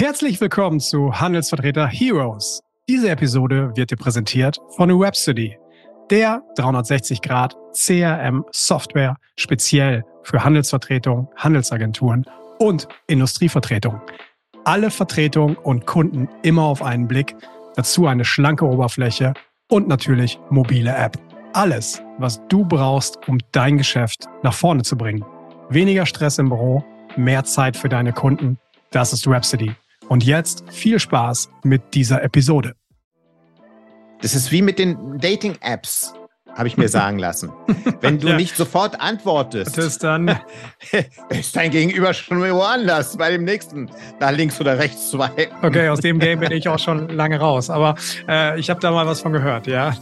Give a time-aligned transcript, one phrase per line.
[0.00, 2.62] Herzlich willkommen zu Handelsvertreter Heroes.
[2.88, 5.58] Diese Episode wird dir präsentiert von Webstudy,
[6.08, 12.24] der 360 Grad CRM Software speziell für Handelsvertretung, Handelsagenturen
[12.58, 14.00] und Industrievertretung.
[14.64, 17.36] Alle Vertretungen und Kunden immer auf einen Blick,
[17.76, 19.34] dazu eine schlanke Oberfläche
[19.68, 21.18] und natürlich mobile App.
[21.52, 25.26] Alles, was du brauchst, um dein Geschäft nach vorne zu bringen.
[25.68, 26.82] Weniger Stress im Büro,
[27.18, 28.58] mehr Zeit für deine Kunden.
[28.92, 29.74] Das ist Rhapsody.
[30.10, 32.74] Und jetzt viel Spaß mit dieser Episode.
[34.20, 36.14] Das ist wie mit den Dating-Apps,
[36.52, 37.52] habe ich mir sagen lassen.
[38.00, 38.36] Wenn du ja.
[38.36, 40.28] nicht sofort antwortest, das dann
[41.28, 43.88] ist dein Gegenüber schon woanders bei dem nächsten.
[44.18, 45.30] Da links oder rechts zwei.
[45.62, 47.70] Okay, aus dem Game bin ich auch schon lange raus.
[47.70, 47.94] Aber
[48.28, 49.94] äh, ich habe da mal was von gehört, ja.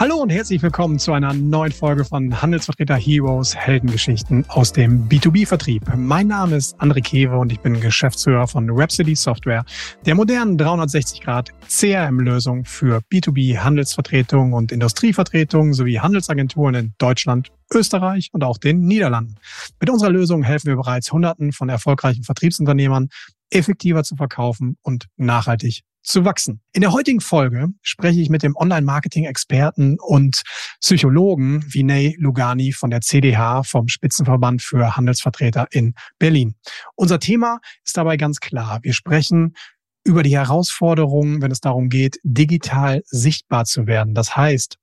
[0.00, 5.92] Hallo und herzlich willkommen zu einer neuen Folge von Handelsvertreter Heroes Heldengeschichten aus dem B2B-Vertrieb.
[5.96, 9.64] Mein Name ist André Kewe und ich bin Geschäftsführer von Rhapsody Software,
[10.06, 18.44] der modernen 360-Grad CRM-Lösung für B2B Handelsvertretung und Industrievertretung sowie Handelsagenturen in Deutschland, Österreich und
[18.44, 19.34] auch den Niederlanden.
[19.80, 23.08] Mit unserer Lösung helfen wir bereits Hunderten von erfolgreichen Vertriebsunternehmern,
[23.50, 26.60] effektiver zu verkaufen und nachhaltig zu wachsen.
[26.72, 30.42] In der heutigen Folge spreche ich mit dem Online-Marketing-Experten und
[30.80, 36.54] Psychologen Vinay Lugani von der CDH vom Spitzenverband für Handelsvertreter in Berlin.
[36.96, 38.80] Unser Thema ist dabei ganz klar.
[38.82, 39.54] Wir sprechen
[40.02, 44.14] über die Herausforderungen, wenn es darum geht, digital sichtbar zu werden.
[44.14, 44.76] Das heißt,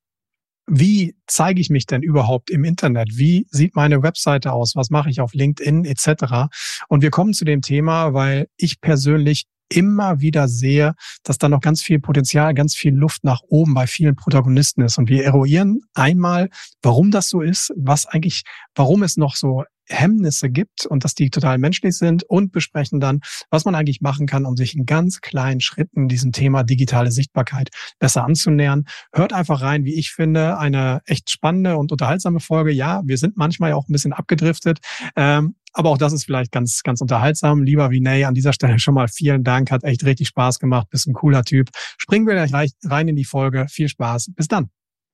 [0.68, 3.10] wie zeige ich mich denn überhaupt im Internet?
[3.16, 4.74] Wie sieht meine Webseite aus?
[4.76, 6.48] Was mache ich auf LinkedIn etc.?
[6.88, 11.60] Und wir kommen zu dem Thema, weil ich persönlich immer wieder sehe, dass da noch
[11.60, 14.98] ganz viel Potenzial, ganz viel Luft nach oben bei vielen Protagonisten ist.
[14.98, 16.50] Und wir eruieren einmal,
[16.82, 18.42] warum das so ist, was eigentlich,
[18.74, 23.20] warum es noch so Hemmnisse gibt und dass die total menschlich sind und besprechen dann,
[23.50, 27.70] was man eigentlich machen kann, um sich in ganz kleinen Schritten diesem Thema digitale Sichtbarkeit
[27.98, 28.84] besser anzunähern.
[29.12, 32.72] Hört einfach rein, wie ich finde, eine echt spannende und unterhaltsame Folge.
[32.72, 34.78] Ja, wir sind manchmal auch ein bisschen abgedriftet.
[35.14, 37.62] Ähm, aber auch das ist vielleicht ganz, ganz unterhaltsam.
[37.62, 39.70] Lieber Vinay, an dieser Stelle schon mal vielen Dank.
[39.70, 40.88] Hat echt richtig Spaß gemacht.
[40.88, 41.68] Bist ein cooler Typ.
[41.98, 43.66] Springen wir gleich rein in die Folge.
[43.68, 44.30] Viel Spaß.
[44.34, 44.70] Bis dann.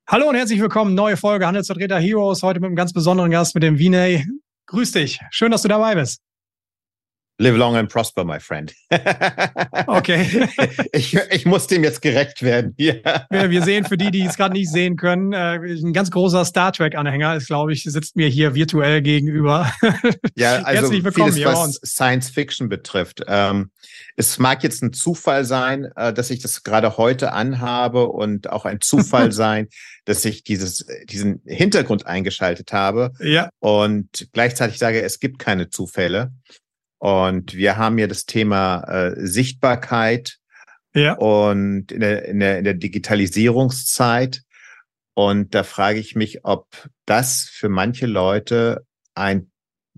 [0.09, 0.95] Hallo und herzlich willkommen.
[0.95, 2.43] Neue Folge Handelsvertreter Heroes.
[2.43, 4.25] Heute mit einem ganz besonderen Gast, mit dem Vinay.
[4.67, 5.21] Grüß dich.
[5.31, 6.21] Schön, dass du dabei bist.
[7.43, 8.73] Live long and prosper, my friend.
[9.89, 10.49] okay.
[10.93, 12.77] ich, ich muss dem jetzt gerecht werden.
[12.83, 13.27] Ja.
[13.31, 16.73] Wir sehen für die, die es gerade nicht sehen können, äh, ein ganz großer Star
[16.73, 19.73] Trek-Anhänger ist, glaube ich, sitzt mir hier virtuell gegenüber.
[20.35, 23.23] Ja, also Herzlich willkommen vieles, was Science Fiction betrifft.
[23.29, 23.71] Ähm,
[24.17, 28.65] es mag jetzt ein Zufall sein, äh, dass ich das gerade heute anhabe und auch
[28.65, 29.69] ein Zufall sein,
[30.05, 33.13] dass ich dieses, diesen Hintergrund eingeschaltet habe.
[33.21, 33.51] Ja.
[33.61, 36.33] Und gleichzeitig sage, es gibt keine Zufälle.
[37.03, 40.39] Und wir haben ja das Thema äh, Sichtbarkeit
[40.95, 41.15] ja.
[41.15, 44.43] und in der, in, der, in der Digitalisierungszeit.
[45.13, 46.69] Und da frage ich mich, ob
[47.05, 48.87] das für manche Leute
[49.17, 49.51] ein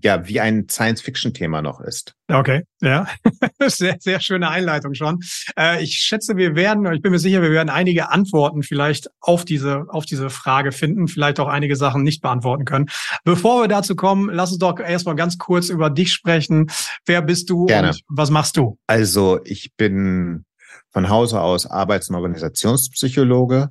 [0.03, 2.13] ja, wie ein Science-Fiction-Thema noch ist.
[2.27, 3.07] Okay, ja.
[3.67, 5.19] sehr, sehr schöne Einleitung schon.
[5.57, 9.45] Äh, ich schätze, wir werden, ich bin mir sicher, wir werden einige Antworten vielleicht auf
[9.45, 12.87] diese, auf diese Frage finden, vielleicht auch einige Sachen nicht beantworten können.
[13.23, 16.69] Bevor wir dazu kommen, lass uns doch erstmal ganz kurz über dich sprechen.
[17.05, 17.89] Wer bist du Gerne.
[17.89, 18.77] und was machst du?
[18.87, 20.45] Also, ich bin
[20.91, 23.69] von Hause aus Arbeits- und Organisationspsychologe,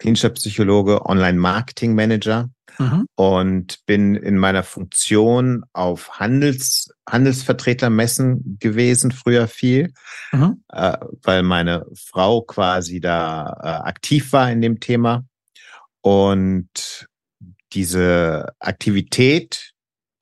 [0.00, 3.06] klinischer Psychologe, Online-Marketing-Manager mhm.
[3.14, 9.92] und bin in meiner Funktion auf Handels, Handelsvertretermessen gewesen, früher viel,
[10.32, 10.64] mhm.
[10.68, 15.24] äh, weil meine Frau quasi da äh, aktiv war in dem Thema.
[16.00, 17.06] Und
[17.72, 19.72] diese Aktivität,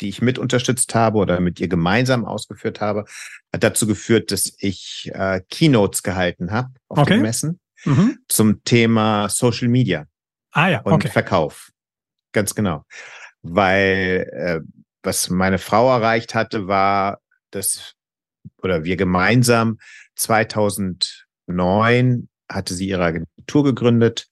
[0.01, 3.05] die ich mit unterstützt habe oder mit ihr gemeinsam ausgeführt habe,
[3.53, 7.15] hat dazu geführt, dass ich äh, Keynotes gehalten habe auf okay.
[7.15, 8.19] den Messen mhm.
[8.29, 10.07] zum Thema Social Media
[10.53, 10.81] ah, ja.
[10.83, 11.09] und okay.
[11.09, 11.71] Verkauf.
[12.33, 12.85] Ganz genau.
[13.43, 14.61] Weil äh,
[15.03, 17.21] was meine Frau erreicht hatte, war,
[17.51, 17.95] dass,
[18.63, 19.79] oder wir gemeinsam
[20.17, 24.29] 2009 hatte sie ihre Agentur gegründet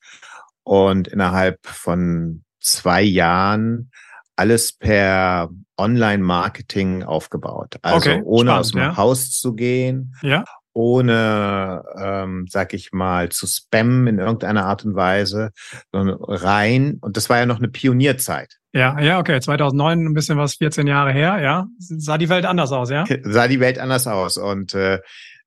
[0.64, 3.90] und innerhalb von zwei Jahren
[4.34, 7.76] alles per Online-Marketing aufgebaut.
[7.82, 8.96] Also okay, ohne spannend, aus dem ja.
[8.96, 10.44] Haus zu gehen, ja
[10.76, 15.52] ohne, ähm, sag ich mal, zu spammen in irgendeiner Art und Weise,
[15.90, 16.99] sondern rein.
[17.00, 18.58] Und das war ja noch eine Pionierzeit.
[18.75, 19.40] Ja, ja, okay.
[19.40, 21.67] 2009, ein bisschen was, 14 Jahre her, ja.
[21.78, 23.05] Sah die Welt anders aus, ja?
[23.23, 24.37] Sah die Welt anders aus.
[24.37, 24.99] Und äh,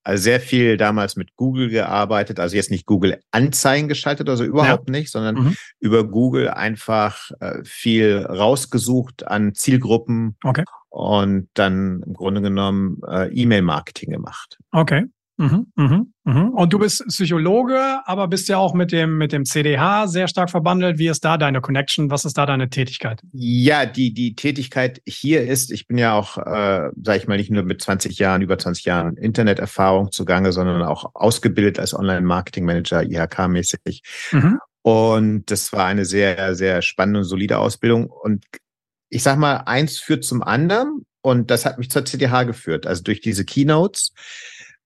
[0.03, 4.89] also sehr viel damals mit Google gearbeitet, also jetzt nicht Google Anzeigen geschaltet, also überhaupt
[4.89, 4.91] ja.
[4.91, 5.55] nicht, sondern mhm.
[5.79, 10.63] über Google einfach äh, viel rausgesucht an Zielgruppen okay.
[10.89, 14.57] und dann im Grunde genommen äh, E-Mail-Marketing gemacht.
[14.71, 15.05] Okay.
[15.39, 16.49] Mhm, mhm, mhm.
[16.49, 20.49] Und du bist Psychologe, aber bist ja auch mit dem, mit dem CDH sehr stark
[20.49, 20.97] verbandelt.
[20.97, 22.11] Wie ist da deine Connection?
[22.11, 23.21] Was ist da deine Tätigkeit?
[23.31, 27.51] Ja, die, die Tätigkeit hier ist, ich bin ja auch, äh, sage ich mal, nicht
[27.51, 34.01] nur mit 20 Jahren, über 20 Jahren Interneterfahrung zugange, sondern auch ausgebildet als Online-Marketing-Manager, IHK-mäßig.
[34.33, 34.59] Mhm.
[34.81, 38.07] Und das war eine sehr, sehr spannende und solide Ausbildung.
[38.07, 38.43] Und
[39.09, 41.05] ich sag mal, eins führt zum anderen.
[41.21, 42.85] Und das hat mich zur CDH geführt.
[42.87, 44.13] Also durch diese Keynotes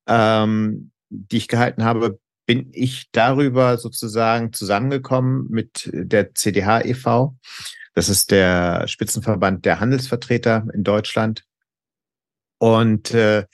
[0.07, 7.37] ähm, die ich gehalten habe, bin ich darüber sozusagen zusammengekommen mit der CDH e.V.
[7.93, 11.45] Das ist der Spitzenverband der Handelsvertreter in Deutschland.
[12.57, 13.45] Und äh,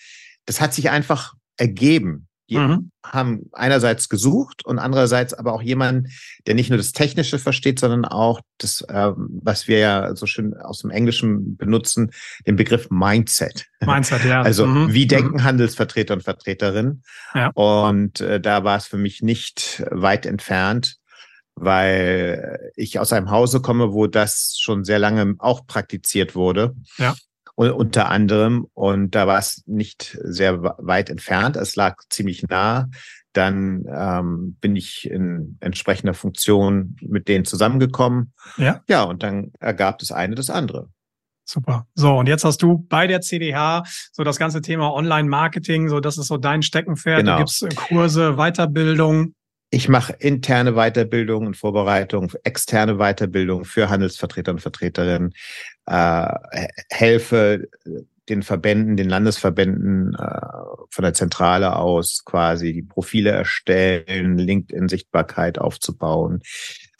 [0.45, 2.28] das hat sich einfach ergeben.
[2.57, 2.91] Mhm.
[3.03, 6.09] haben einerseits gesucht und andererseits aber auch jemanden,
[6.47, 10.55] der nicht nur das Technische versteht, sondern auch das, äh, was wir ja so schön
[10.55, 12.11] aus dem Englischen benutzen,
[12.47, 13.67] den Begriff Mindset.
[13.81, 14.41] Mindset, ja.
[14.49, 14.93] Also mhm.
[14.93, 15.43] wie denken mhm.
[15.43, 17.03] Handelsvertreter und Vertreterinnen?
[17.33, 17.51] Ja.
[17.53, 20.97] Und äh, da war es für mich nicht weit entfernt,
[21.55, 26.75] weil ich aus einem Hause komme, wo das schon sehr lange auch praktiziert wurde.
[26.97, 27.15] Ja
[27.67, 28.67] unter anderem.
[28.73, 31.57] Und da war es nicht sehr weit entfernt.
[31.57, 32.89] Es lag ziemlich nah.
[33.33, 38.33] Dann ähm, bin ich in entsprechender Funktion mit denen zusammengekommen.
[38.57, 38.81] Ja.
[38.87, 40.89] Ja, und dann ergab das eine das andere.
[41.43, 41.87] Super.
[41.95, 46.17] So, und jetzt hast du bei der CDH so das ganze Thema Online-Marketing, so das
[46.19, 47.21] ist so dein Steckenpferd.
[47.21, 47.33] Genau.
[47.33, 49.33] Du gibst Kurse, Weiterbildung.
[49.71, 55.33] Ich mache interne Weiterbildung und Vorbereitung, externe Weiterbildung für Handelsvertreter und Vertreterinnen,
[55.85, 56.27] äh,
[56.89, 57.67] helfe
[58.29, 60.41] den Verbänden, den Landesverbänden äh,
[60.89, 66.41] von der Zentrale aus quasi die Profile erstellen, LinkedIn-Sichtbarkeit aufzubauen.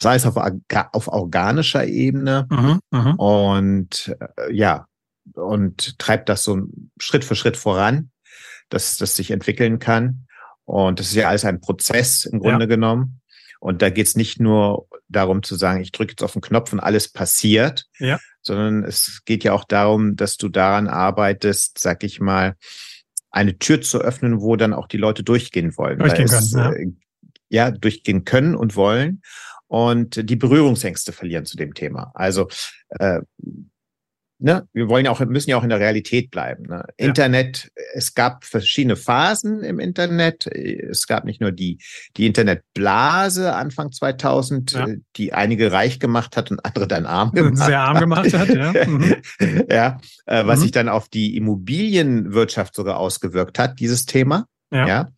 [0.00, 4.86] Sei es auf, auf organischer Ebene mhm, mhm, und äh, ja,
[5.34, 6.62] und treibt das so
[6.98, 8.10] Schritt für Schritt voran,
[8.68, 10.26] dass das sich entwickeln kann.
[10.70, 12.68] Und das ist ja alles ein Prozess im Grunde ja.
[12.68, 13.20] genommen.
[13.58, 16.72] Und da geht es nicht nur darum zu sagen, ich drücke jetzt auf den Knopf
[16.72, 18.20] und alles passiert, ja.
[18.40, 22.54] sondern es geht ja auch darum, dass du daran arbeitest, sag ich mal,
[23.32, 25.98] eine Tür zu öffnen, wo dann auch die Leute durchgehen wollen.
[25.98, 26.70] Durchgehen können, es, ja.
[26.70, 26.92] Äh,
[27.48, 29.22] ja, durchgehen können und wollen
[29.66, 32.12] und die Berührungsängste verlieren zu dem Thema.
[32.14, 32.48] Also
[32.90, 33.22] äh,
[34.40, 36.64] ne, wir wollen ja auch, müssen ja auch in der Realität bleiben.
[36.64, 36.84] Ne?
[36.98, 37.06] Ja.
[37.06, 40.46] Internet, es gab verschiedene Phasen im Internet.
[40.46, 41.78] Es gab nicht nur die,
[42.16, 44.86] die Internetblase Anfang 2000, ja.
[45.16, 48.72] die einige reich gemacht hat und andere dann arm gemacht Sehr arm gemacht hat, ja.
[48.86, 49.16] Mhm.
[49.70, 50.62] ja, äh, was mhm.
[50.62, 54.46] sich dann auf die Immobilienwirtschaft sogar ausgewirkt hat, dieses Thema.
[54.72, 54.86] Ja.
[54.86, 55.08] ja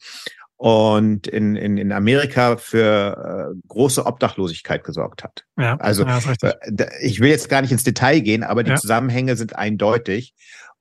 [0.62, 5.44] und in, in, in Amerika für äh, große Obdachlosigkeit gesorgt hat.
[5.58, 8.76] Ja, also ja, äh, ich will jetzt gar nicht ins Detail gehen, aber die ja.
[8.76, 10.34] Zusammenhänge sind eindeutig.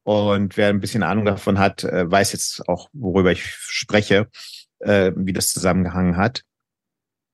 [0.04, 4.30] Und wer ein bisschen Ahnung davon hat, äh, weiß jetzt auch, worüber ich spreche,
[4.82, 6.44] äh, wie das zusammengehangen hat.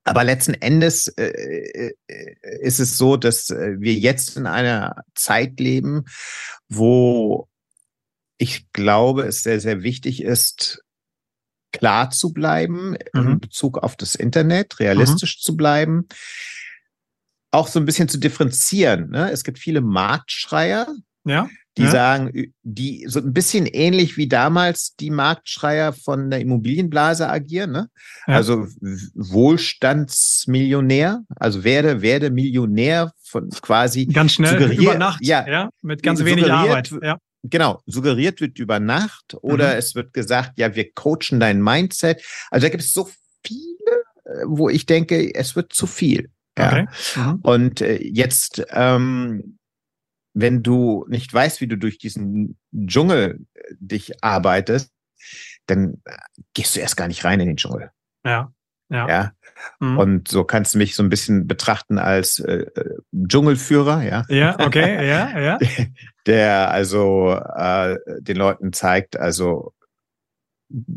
[0.05, 6.05] Aber letzten Endes äh, äh ist es so, dass wir jetzt in einer Zeit leben,
[6.69, 7.49] wo
[8.37, 10.81] ich glaube, es sehr, sehr wichtig ist,
[11.71, 13.21] klar zu bleiben mhm.
[13.21, 15.41] in Bezug auf das Internet, realistisch mhm.
[15.41, 16.07] zu bleiben,
[17.51, 19.11] auch so ein bisschen zu differenzieren.
[19.11, 19.29] Ne?
[19.31, 20.87] Es gibt viele Marktschreier,
[21.23, 21.47] ja,
[21.77, 21.91] die ja.
[21.91, 27.71] sagen, die so ein bisschen ähnlich wie damals die Marktschreier von der Immobilienblase agieren.
[27.71, 27.89] Ne?
[28.27, 28.35] Ja.
[28.35, 28.67] Also
[29.13, 36.21] Wohlstandsmillionär, also werde, werde Millionär von quasi ganz schnell über Nacht, ja, ja mit ganz
[36.23, 36.93] wenig Arbeit.
[37.01, 39.79] Ja genau, suggeriert wird über Nacht oder mhm.
[39.79, 42.23] es wird gesagt, ja, wir coachen dein Mindset.
[42.51, 43.09] Also da gibt es so
[43.45, 46.29] viele, äh, wo ich denke, es wird zu viel.
[46.57, 46.67] Ja.
[46.71, 46.87] Okay.
[47.15, 47.35] Mhm.
[47.43, 49.57] Und äh, jetzt, ähm,
[50.33, 54.91] wenn du nicht weißt, wie du durch diesen Dschungel äh, dich arbeitest,
[55.65, 56.17] dann äh,
[56.53, 57.91] gehst du erst gar nicht rein in den Dschungel.
[58.25, 58.51] Ja.
[58.89, 59.07] Ja.
[59.07, 59.31] ja?
[59.79, 59.97] Mhm.
[59.97, 62.65] Und so kannst du mich so ein bisschen betrachten als äh,
[63.27, 64.23] Dschungelführer, ja.
[64.29, 65.59] Ja, okay, ja, ja.
[66.25, 69.73] Der also äh, den Leuten zeigt, also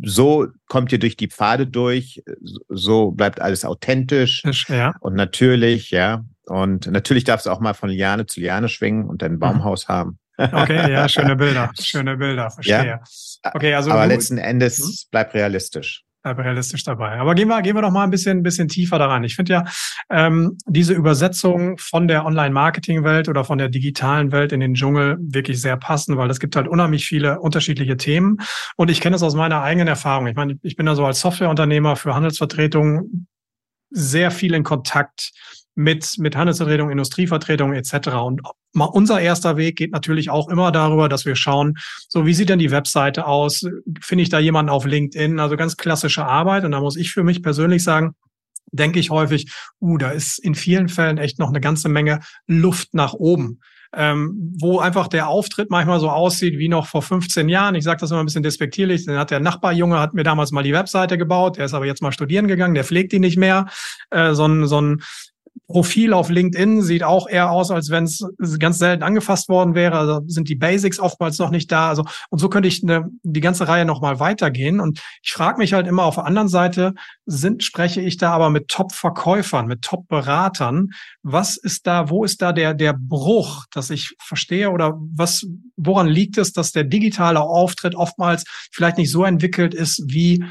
[0.03, 2.23] so kommt ihr durch die Pfade durch,
[2.69, 4.95] so bleibt alles authentisch ja.
[5.01, 6.25] und natürlich, ja.
[6.47, 9.39] Und natürlich darfst du auch mal von Liane zu Liane schwingen und dein mhm.
[9.39, 9.93] Baumhaus mhm.
[9.93, 10.19] haben.
[10.37, 12.87] Okay, ja, schöne Bilder, schöne Bilder, verstehe.
[12.87, 13.01] Ja,
[13.55, 15.09] okay, also aber letzten Endes hm?
[15.11, 16.03] bleib realistisch.
[16.25, 17.19] Realistisch dabei.
[17.19, 19.25] Aber gehen wir, gehen wir doch mal ein bisschen, bisschen tiefer daran.
[19.25, 19.65] Ich finde ja
[20.11, 25.61] ähm, diese Übersetzung von der Online-Marketing-Welt oder von der digitalen Welt in den Dschungel wirklich
[25.61, 28.39] sehr passend, weil es gibt halt unheimlich viele unterschiedliche Themen.
[28.77, 30.27] Und ich kenne es aus meiner eigenen Erfahrung.
[30.27, 33.27] Ich meine, ich bin da so als Softwareunternehmer für Handelsvertretung
[33.91, 35.33] sehr viel in Kontakt
[35.81, 38.09] mit, mit Handelsvertretung, Industrievertretung etc.
[38.25, 38.43] Und
[38.75, 41.75] unser erster Weg geht natürlich auch immer darüber, dass wir schauen,
[42.09, 43.65] so wie sieht denn die Webseite aus?
[44.01, 45.41] Finde ich da jemanden auf LinkedIn?
[45.41, 46.65] Also ganz klassische Arbeit.
[46.65, 48.15] Und da muss ich für mich persönlich sagen,
[48.73, 52.95] denke ich häufig, uh, da ist in vielen Fällen echt noch eine ganze Menge Luft
[52.95, 53.61] nach oben.
[53.93, 57.75] Ähm, wo einfach der Auftritt manchmal so aussieht wie noch vor 15 Jahren.
[57.75, 59.05] Ich sage das immer ein bisschen despektierlich.
[59.05, 62.01] Dann hat der Nachbarjunge hat mir damals mal die Webseite gebaut, der ist aber jetzt
[62.01, 63.67] mal studieren gegangen, der pflegt die nicht mehr.
[64.11, 65.03] Äh, so ein, so ein
[65.71, 68.25] Profil auf LinkedIn sieht auch eher aus, als wenn es
[68.59, 69.97] ganz selten angefasst worden wäre.
[69.97, 71.89] Also sind die Basics oftmals noch nicht da.
[71.89, 74.81] Also und so könnte ich eine, die ganze Reihe noch mal weitergehen.
[74.81, 76.95] Und ich frage mich halt immer auf der anderen Seite
[77.27, 80.89] sind spreche ich da aber mit Top-Verkäufern, mit Top-Beratern.
[81.23, 82.11] Was ist da?
[82.11, 85.47] Wo ist da der der Bruch, dass ich verstehe oder was?
[85.77, 90.45] Woran liegt es, dass der digitale Auftritt oftmals vielleicht nicht so entwickelt ist wie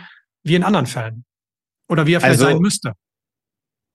[0.44, 1.26] wie in anderen Fällen
[1.90, 2.94] oder wie er vielleicht also, sein müsste?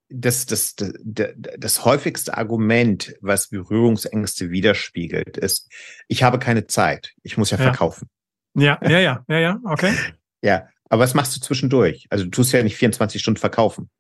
[0.09, 5.71] Das, das, das, das häufigste Argument, was Berührungsängste widerspiegelt, ist,
[6.09, 7.65] ich habe keine Zeit, ich muss ja, ja.
[7.65, 8.09] verkaufen.
[8.55, 9.93] Ja, ja, ja, ja, ja, okay.
[10.43, 12.07] ja, aber was machst du zwischendurch?
[12.11, 13.91] Also du tust ja nicht 24 Stunden verkaufen.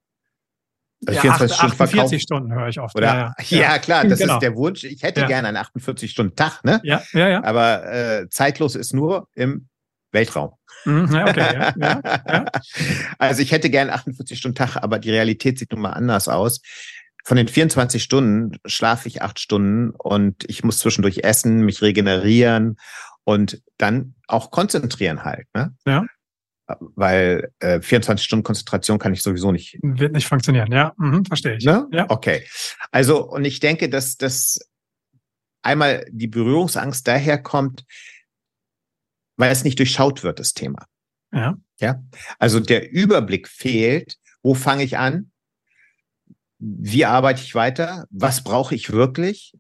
[1.07, 2.21] Also ja, 24 Stunden 48 verkaufen.
[2.21, 2.97] Stunden höre ich oft.
[2.97, 3.59] Oder, ja, ja.
[3.73, 4.35] ja klar, das genau.
[4.35, 4.85] ist der Wunsch.
[4.85, 6.81] Ich hätte gerne einen 48-Stunden-Tag, ne?
[6.85, 7.45] Ja, ja, ja.
[7.45, 9.69] Aber äh, zeitlos ist nur im
[10.13, 10.53] Weltraum.
[10.85, 12.45] Mhm, okay, ja, ja, ja.
[13.19, 16.61] Also ich hätte gern 48 Stunden Tag, aber die Realität sieht nun mal anders aus.
[17.25, 22.77] Von den 24 Stunden schlafe ich acht Stunden und ich muss zwischendurch essen, mich regenerieren
[23.25, 25.47] und dann auch konzentrieren halt.
[25.55, 25.75] Ne?
[25.87, 26.05] Ja.
[26.67, 29.79] Weil äh, 24 Stunden Konzentration kann ich sowieso nicht.
[29.83, 31.65] Wird nicht funktionieren, ja, mhm, verstehe ich.
[31.65, 31.87] Ne?
[31.93, 32.07] Ja.
[32.09, 32.47] Okay.
[32.91, 34.59] Also, und ich denke, dass das
[35.63, 37.85] einmal die Berührungsangst daherkommt,
[39.37, 40.87] weil es nicht durchschaut wird, das Thema.
[41.33, 41.57] Ja.
[41.81, 42.03] Ja.
[42.39, 44.17] Also der Überblick fehlt.
[44.43, 45.31] Wo fange ich an?
[46.59, 48.07] Wie arbeite ich weiter?
[48.11, 49.55] Was brauche ich wirklich?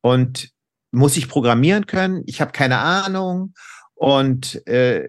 [0.00, 0.50] Und
[0.90, 2.22] muss ich programmieren können?
[2.26, 3.54] Ich habe keine Ahnung.
[3.94, 5.08] Und äh,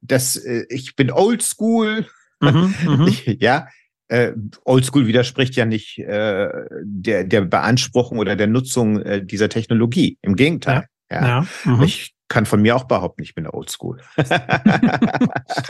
[0.00, 2.06] das, äh, ich bin oldschool.
[2.40, 3.16] Mhm, mhm.
[3.38, 3.68] ja,
[4.08, 4.32] äh,
[4.64, 6.48] Oldschool widerspricht ja nicht äh,
[6.82, 10.18] der, der Beanspruchung oder der Nutzung äh, dieser Technologie.
[10.22, 10.86] Im Gegenteil.
[11.10, 11.26] Ja.
[11.26, 11.46] ja.
[11.64, 11.82] Mhm.
[11.82, 14.00] Ich kann von mir auch behaupten, ich bin oldschool.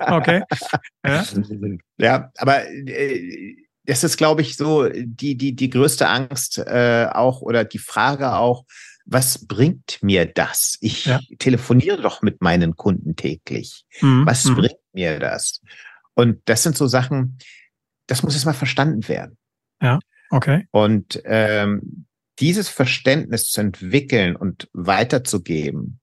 [0.07, 0.43] okay.
[1.05, 1.25] Ja,
[1.99, 7.40] ja aber äh, das ist, glaube ich, so die, die, die größte Angst äh, auch
[7.40, 8.67] oder die Frage auch,
[9.07, 10.76] was bringt mir das?
[10.83, 11.19] Ich ja.
[11.38, 13.87] telefoniere doch mit meinen Kunden täglich.
[14.02, 14.26] Mhm.
[14.26, 14.57] Was mhm.
[14.57, 15.62] bringt mir das?
[16.12, 17.38] Und das sind so Sachen,
[18.07, 19.38] das muss jetzt mal verstanden werden.
[19.81, 19.99] Ja,
[20.29, 20.69] okay.
[20.73, 22.05] Und ähm,
[22.40, 26.00] dieses Verständnis zu entwickeln und weiterzugeben,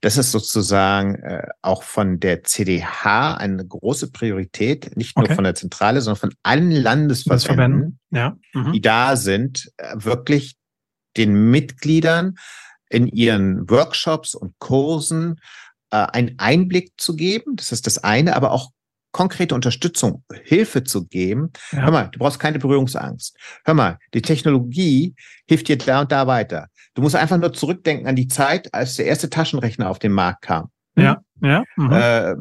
[0.00, 5.34] das ist sozusagen äh, auch von der CDH eine große Priorität, nicht nur okay.
[5.34, 8.36] von der Zentrale, sondern von allen Landesverbänden, ja.
[8.52, 8.72] mhm.
[8.72, 10.56] die da sind, äh, wirklich
[11.16, 12.36] den Mitgliedern
[12.90, 15.40] in ihren Workshops und Kursen
[15.90, 17.56] äh, einen Einblick zu geben.
[17.56, 18.70] Das ist das eine, aber auch
[19.12, 21.50] konkrete Unterstützung, Hilfe zu geben.
[21.72, 21.82] Ja.
[21.82, 23.36] Hör mal, du brauchst keine Berührungsangst.
[23.64, 25.14] Hör mal, die Technologie
[25.46, 26.68] hilft dir da und da weiter.
[26.94, 30.42] Du musst einfach nur zurückdenken an die Zeit, als der erste Taschenrechner auf den Markt
[30.42, 30.70] kam.
[30.96, 31.62] Ja, ja.
[31.76, 31.92] Mhm.
[31.92, 32.34] Äh,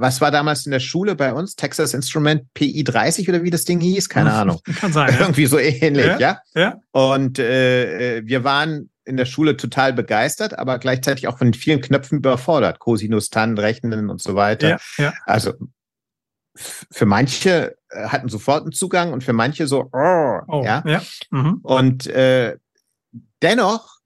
[0.00, 1.54] was war damals in der Schule bei uns?
[1.54, 4.08] Texas Instrument PI 30 oder wie das Ding hieß?
[4.08, 4.60] Keine Ahnung.
[4.80, 5.12] Kann sein.
[5.12, 5.20] Ja.
[5.20, 6.18] Irgendwie so ähnlich, ja?
[6.18, 6.38] Ja.
[6.54, 6.74] ja.
[6.90, 11.80] Und äh, wir waren in der Schule total begeistert, aber gleichzeitig auch von den vielen
[11.80, 12.78] Knöpfen überfordert.
[12.78, 14.70] Cosinus, Tan, Rechnen und so weiter.
[14.70, 15.12] Ja, ja.
[15.26, 15.52] Also
[16.56, 20.82] für manche äh, hatten sofort einen Zugang und für manche so, oh, oh ja.
[20.86, 21.02] ja.
[21.30, 21.60] Mhm.
[21.62, 22.56] Und äh,
[23.42, 23.98] dennoch,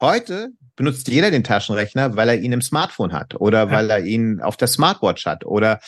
[0.00, 3.70] heute benutzt jeder den Taschenrechner, weil er ihn im Smartphone hat oder ja.
[3.70, 5.80] weil er ihn auf der Smartwatch hat oder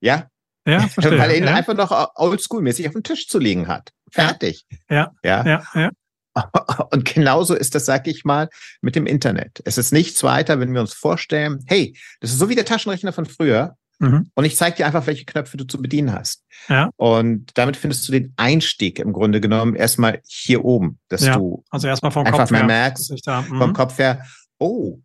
[0.00, 0.26] ja,
[0.66, 3.92] ja weil er ihn einfach noch oldschool-mäßig auf dem Tisch zu liegen hat.
[4.10, 4.66] Fertig.
[4.90, 5.12] Ja.
[5.22, 5.62] Ja.
[5.74, 5.90] ja.
[6.90, 8.48] Und genauso ist das, sag ich mal,
[8.80, 9.60] mit dem Internet.
[9.64, 13.12] Es ist nichts weiter, wenn wir uns vorstellen, hey, das ist so wie der Taschenrechner
[13.12, 13.76] von früher.
[14.00, 14.30] Mhm.
[14.34, 16.44] Und ich zeige dir einfach, welche Knöpfe du zu bedienen hast.
[16.68, 16.90] Ja.
[16.96, 21.36] Und damit findest du den Einstieg im Grunde genommen erstmal hier oben, dass ja.
[21.36, 23.58] du also erstmal vom einfach Kopf mal her, merkst, mhm.
[23.58, 24.26] vom Kopf her,
[24.58, 24.98] oh,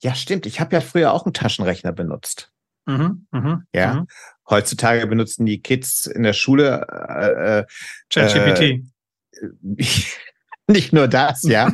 [0.00, 2.52] ja, stimmt, ich habe ja früher auch einen Taschenrechner benutzt.
[2.86, 3.26] Mhm.
[3.32, 3.64] Mhm.
[3.74, 3.94] Ja.
[3.94, 4.06] Mhm.
[4.48, 7.64] Heutzutage benutzen die Kids in der Schule äh, äh
[8.10, 8.60] ChatGPT.
[8.60, 9.84] Äh,
[10.70, 11.72] Nicht nur das, ja.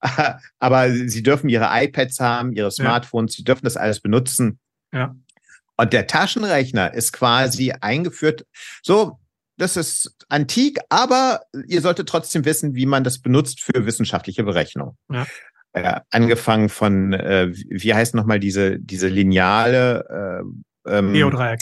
[0.58, 3.36] Aber sie dürfen ihre iPads haben, ihre Smartphones, ja.
[3.38, 4.58] sie dürfen das alles benutzen.
[4.92, 5.14] Ja.
[5.76, 8.46] Und der Taschenrechner ist quasi eingeführt.
[8.82, 9.18] So,
[9.56, 14.96] das ist antik, aber ihr solltet trotzdem wissen, wie man das benutzt für wissenschaftliche Berechnung.
[15.10, 15.26] Ja.
[15.72, 20.42] Äh, angefangen von, äh, wie heißt nochmal diese, diese lineale
[20.86, 21.60] äh, ähm, Geodreieck.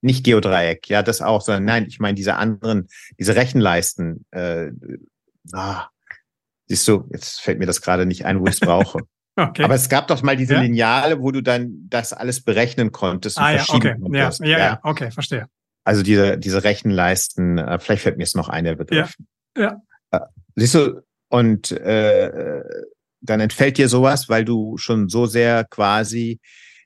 [0.00, 4.26] Nicht Geodreieck, ja, das auch, sondern nein, ich meine diese anderen, diese Rechenleisten.
[4.30, 4.70] Äh,
[5.52, 5.88] ah,
[6.68, 9.00] siehst du, jetzt fällt mir das gerade nicht ein, wo ich es brauche.
[9.40, 9.62] Okay.
[9.62, 10.62] Aber es gab doch mal diese ja.
[10.62, 13.38] Lineale, wo du dann das alles berechnen konntest.
[13.38, 13.94] Ah, ja, okay.
[14.10, 15.46] Ja, ja, ja, okay, verstehe.
[15.84, 19.14] Also diese, diese Rechenleisten, äh, vielleicht fällt mir jetzt noch ein der Begriff.
[19.56, 19.62] Ja.
[19.62, 19.80] ja.
[20.10, 22.62] Äh, siehst du, und äh,
[23.20, 26.40] dann entfällt dir sowas, weil du schon so sehr quasi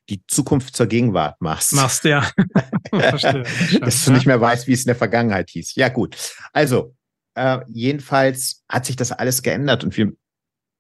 [0.09, 1.73] die Zukunft zur Gegenwart machst.
[1.75, 2.31] Machst, ja.
[2.91, 3.45] verstehe.
[3.81, 5.75] Dass du nicht mehr weißt, wie es in der Vergangenheit hieß.
[5.77, 6.17] Ja, gut.
[6.53, 6.95] Also,
[7.35, 10.13] äh, jedenfalls hat sich das alles geändert und wir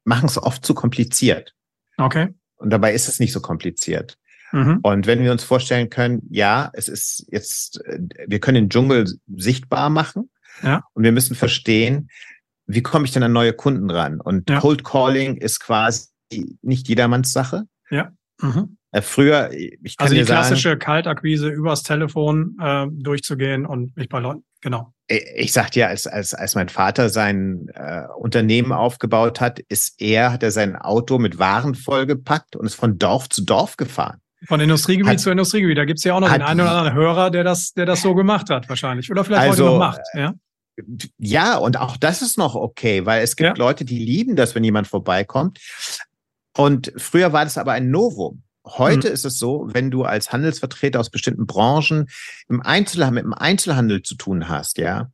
[0.04, 1.54] machen es oft zu kompliziert.
[1.96, 2.28] Okay.
[2.56, 4.18] Und dabei ist es nicht so kompliziert.
[4.52, 4.80] Mhm.
[4.82, 7.82] Und wenn wir uns vorstellen können, ja, es ist jetzt,
[8.26, 10.30] wir können den Dschungel sichtbar machen.
[10.62, 10.84] Ja.
[10.92, 12.10] Und wir müssen verstehen,
[12.66, 14.20] wie komme ich denn an neue Kunden ran?
[14.20, 14.60] Und ja.
[14.60, 16.08] Cold Calling ist quasi
[16.60, 17.64] nicht jedermanns Sache.
[17.90, 18.12] Ja.
[18.40, 18.76] Mhm.
[18.92, 24.08] Äh, früher, ich kann Also die klassische sagen, Kaltakquise übers Telefon äh, durchzugehen und mich
[24.08, 24.94] bei Leuten, genau.
[25.08, 30.32] Ich sag dir, als, als, als mein Vater sein äh, Unternehmen aufgebaut hat, ist er,
[30.32, 34.22] hat er sein Auto mit Waren vollgepackt und ist von Dorf zu Dorf gefahren.
[34.46, 35.76] Von Industriegebiet hat, zu Industriegebiet.
[35.76, 38.14] Da gibt's ja auch noch den einen oder anderen Hörer, der das, der das so
[38.14, 39.10] gemacht hat, wahrscheinlich.
[39.10, 40.00] Oder vielleicht also, heute noch macht.
[40.14, 40.34] Ja?
[41.18, 43.64] ja, und auch das ist noch okay, weil es gibt ja.
[43.64, 45.58] Leute, die lieben das, wenn jemand vorbeikommt.
[46.56, 48.42] Und früher war das aber ein Novum.
[48.64, 49.14] Heute hm.
[49.14, 52.08] ist es so, wenn du als Handelsvertreter aus bestimmten Branchen
[52.48, 55.10] im Einzelhandel, mit dem Einzelhandel zu tun hast, ja,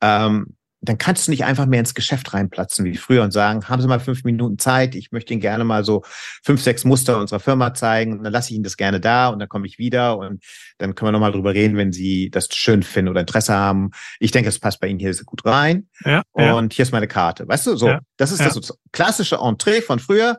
[0.00, 3.82] ähm, dann kannst du nicht einfach mehr ins Geschäft reinplatzen wie früher und sagen, haben
[3.82, 6.02] Sie mal fünf Minuten Zeit, ich möchte Ihnen gerne mal so
[6.42, 9.38] fünf, sechs Muster unserer Firma zeigen und dann lasse ich Ihnen das gerne da und
[9.40, 10.42] dann komme ich wieder und
[10.78, 13.90] dann können wir nochmal drüber reden, wenn Sie das schön finden oder Interesse haben.
[14.20, 16.76] Ich denke, es passt bei Ihnen hier sehr gut rein ja, und ja.
[16.76, 17.46] hier ist meine Karte.
[17.46, 20.38] Weißt du, so, ja, das ist das klassische Entree von früher.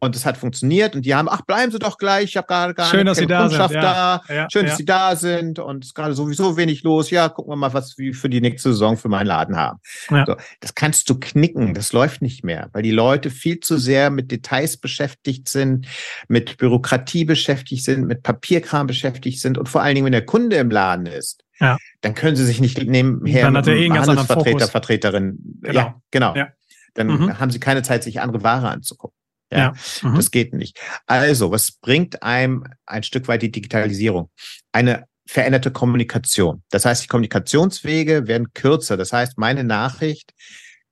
[0.00, 2.74] Und es hat funktioniert und die haben, ach, bleiben Sie doch gleich, ich habe gerade
[2.74, 3.58] gar Schön, dass Sie da sind.
[3.58, 4.22] Ja, da.
[4.28, 7.10] Ja, Schön, dass Sie da sind und es ist gerade sowieso wenig los.
[7.10, 9.80] Ja, gucken wir mal, was wir für die nächste Saison für meinen Laden haben.
[10.08, 14.10] So, das kannst du knicken, das läuft nicht mehr, weil die Leute viel zu sehr
[14.10, 15.86] mit Details beschäftigt sind,
[16.28, 20.56] mit Bürokratie beschäftigt sind, mit Papierkram beschäftigt sind und vor allen Dingen, wenn der Kunde
[20.56, 21.44] im Laden ist.
[21.60, 21.76] Ja.
[22.02, 25.38] Dann können sie sich nicht nebenher dann hat er eh Handelsvertreter, Vertreterin.
[25.62, 25.80] Genau.
[25.80, 26.36] Ja, genau.
[26.36, 26.48] Ja.
[26.94, 27.38] Dann mhm.
[27.38, 29.17] haben sie keine Zeit, sich andere Ware anzugucken.
[29.50, 29.74] Ja, ja.
[30.02, 30.16] Mhm.
[30.16, 30.78] das geht nicht.
[31.06, 34.30] Also, was bringt einem ein Stück weit die Digitalisierung?
[34.72, 36.62] Eine veränderte Kommunikation.
[36.70, 38.96] Das heißt, die Kommunikationswege werden kürzer.
[38.96, 40.32] Das heißt, meine Nachricht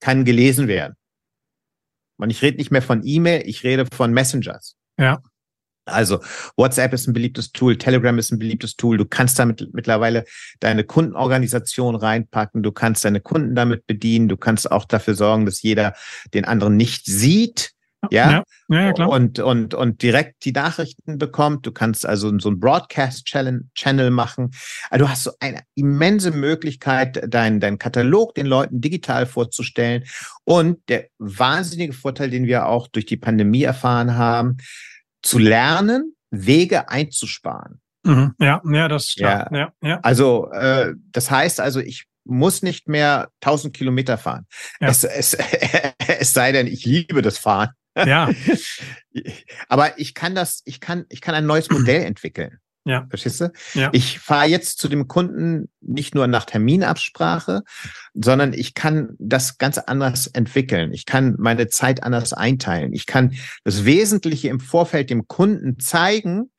[0.01, 0.95] kann gelesen werden.
[2.19, 4.77] Und ich rede nicht mehr von E-Mail, ich rede von Messengers.
[4.99, 5.21] Ja.
[5.87, 6.21] Also
[6.57, 8.99] WhatsApp ist ein beliebtes Tool, Telegram ist ein beliebtes Tool.
[8.99, 10.25] Du kannst damit mittlerweile
[10.59, 12.63] deine Kundenorganisation reinpacken.
[12.63, 14.29] Du kannst deine Kunden damit bedienen.
[14.29, 15.95] Du kannst auch dafür sorgen, dass jeder
[16.35, 17.76] den anderen nicht sieht.
[18.11, 18.43] Ja?
[18.69, 19.09] Ja, ja, klar.
[19.09, 21.67] Und, und, und direkt die Nachrichten bekommt.
[21.67, 24.51] Du kannst also so ein Broadcast-Channel machen.
[24.91, 30.05] Also du hast so eine immense Möglichkeit, deinen dein Katalog den Leuten digital vorzustellen.
[30.45, 34.57] Und der wahnsinnige Vorteil, den wir auch durch die Pandemie erfahren haben,
[35.23, 37.81] zu lernen, Wege einzusparen.
[38.05, 38.35] Mhm.
[38.39, 39.49] Ja, ja, das ist klar.
[39.53, 40.01] Ja, ja, ja.
[40.03, 44.47] Also äh, das heißt also, ich muss nicht mehr 1000 Kilometer fahren.
[44.81, 44.89] Ja.
[44.89, 45.35] Es, es,
[45.99, 47.71] es sei denn, ich liebe das Fahren.
[47.97, 48.31] Ja.
[49.69, 52.59] Aber ich kann das, ich kann, ich kann ein neues Modell entwickeln.
[52.87, 53.05] Ja.
[53.09, 53.53] Verstehst du?
[53.75, 53.91] Ja.
[53.93, 57.63] Ich fahre jetzt zu dem Kunden nicht nur nach Terminabsprache,
[58.15, 60.93] sondern ich kann das ganz anders entwickeln.
[60.93, 62.93] Ich kann meine Zeit anders einteilen.
[62.93, 66.53] Ich kann das Wesentliche im Vorfeld dem Kunden zeigen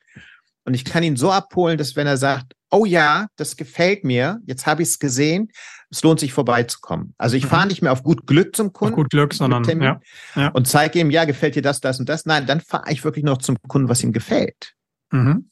[0.66, 4.38] und ich kann ihn so abholen, dass wenn er sagt, oh ja, das gefällt mir,
[4.44, 5.48] jetzt habe ich es gesehen,
[5.90, 7.14] es lohnt sich vorbeizukommen.
[7.18, 7.48] Also ich mhm.
[7.48, 8.94] fahre nicht mehr auf gut Glück zum Kunden.
[8.94, 10.00] Auf gut Glück, sondern ja,
[10.34, 10.48] ja.
[10.48, 12.26] und zeige ihm, ja, gefällt dir das, das und das.
[12.26, 14.74] Nein, dann fahre ich wirklich noch zum Kunden, was ihm gefällt.
[15.10, 15.50] Mhm.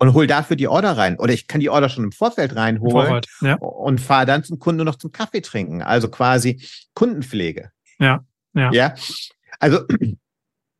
[0.00, 1.18] Und hol dafür die Order rein.
[1.18, 3.56] Oder ich kann die Order schon im Vorfeld reinholen Vorfeld, ja.
[3.56, 5.82] und fahre dann zum Kunden nur noch zum Kaffee trinken.
[5.82, 6.62] Also quasi
[6.94, 7.72] Kundenpflege.
[7.98, 8.72] Ja, ja.
[8.72, 8.94] Ja.
[9.58, 9.80] Also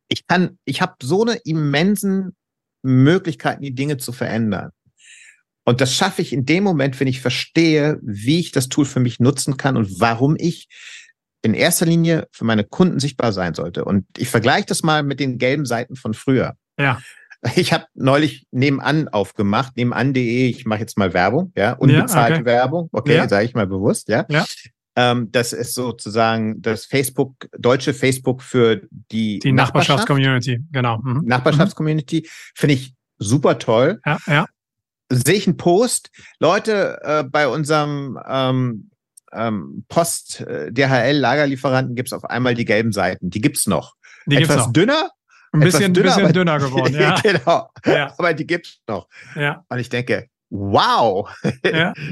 [0.07, 2.35] ich kann, ich habe so eine immensen
[2.81, 4.71] Möglichkeiten, die Dinge zu verändern.
[5.69, 8.99] Und das schaffe ich in dem Moment, wenn ich verstehe, wie ich das Tool für
[8.99, 10.67] mich nutzen kann und warum ich
[11.43, 13.85] in erster Linie für meine Kunden sichtbar sein sollte.
[13.85, 16.55] Und ich vergleiche das mal mit den gelben Seiten von früher.
[16.79, 16.99] Ja.
[17.55, 22.45] Ich habe neulich nebenan aufgemacht, nebenan.de, ich mache jetzt mal Werbung, ja, unbezahlte ja, okay.
[22.45, 23.29] Werbung, okay, ja.
[23.29, 24.25] sage ich mal bewusst, ja.
[24.27, 24.45] ja.
[24.97, 30.97] Ähm, das ist sozusagen das Facebook, deutsche Facebook für die, die Nachbarschaftscommunity, genau.
[30.97, 31.21] Mhm.
[31.25, 34.01] Nachbarschaftscommunity finde ich super toll.
[34.03, 34.45] Ja, ja.
[35.09, 38.89] Sehe ich einen Post, Leute, äh, bei unserem ähm,
[39.33, 43.29] ähm, Post-DHL-Lagerlieferanten gibt's auf einmal die gelben Seiten.
[43.29, 43.95] Die gibt's noch.
[44.25, 44.73] Die Etwas gibt's noch.
[44.73, 45.09] dünner,
[45.51, 47.19] Ein bisschen, dünner, bisschen dünner geworden, ja.
[47.21, 47.69] genau.
[47.85, 48.13] Ja.
[48.17, 49.07] Aber die gibt's noch.
[49.35, 51.29] ja, Und ich denke, wow.
[51.65, 51.93] ja.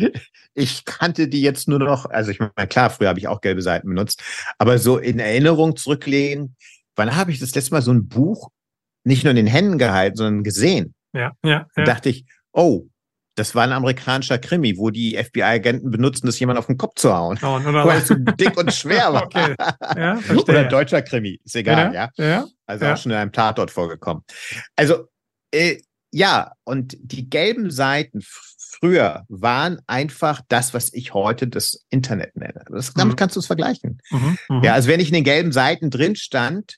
[0.60, 3.62] Ich kannte die jetzt nur noch, also ich meine, klar, früher habe ich auch gelbe
[3.62, 4.24] Seiten benutzt,
[4.58, 6.56] aber so in Erinnerung zurücklehnen,
[6.96, 8.50] wann habe ich das letzte Mal so ein Buch
[9.04, 10.96] nicht nur in den Händen gehalten, sondern gesehen?
[11.14, 11.84] Ja, ja, Und ja.
[11.84, 12.26] dachte ich,
[12.58, 12.88] oh,
[13.36, 17.15] das war ein amerikanischer Krimi, wo die FBI-Agenten benutzen, das jemand auf den Kopf zu
[17.15, 17.38] hauen.
[17.43, 19.24] Oh, oder Weil es so dick und schwer war.
[19.26, 19.54] Okay.
[19.96, 22.10] Ja, Oder deutscher Krimi, ist egal, ja.
[22.17, 22.46] ja.
[22.65, 22.93] Also Ja.
[22.93, 24.24] auch schon in einem Tatort vorgekommen.
[24.76, 25.08] Also,
[25.52, 25.78] äh,
[26.12, 28.22] ja, und die gelben Seiten
[28.58, 32.63] früher waren einfach das, was ich heute das Internet nenne.
[32.72, 33.17] Das, damit Mhm.
[33.17, 34.02] kannst du es vergleichen.
[34.10, 34.63] Mhm, mhm.
[34.63, 36.78] Ja, also wenn ich in den gelben Seiten drin stand,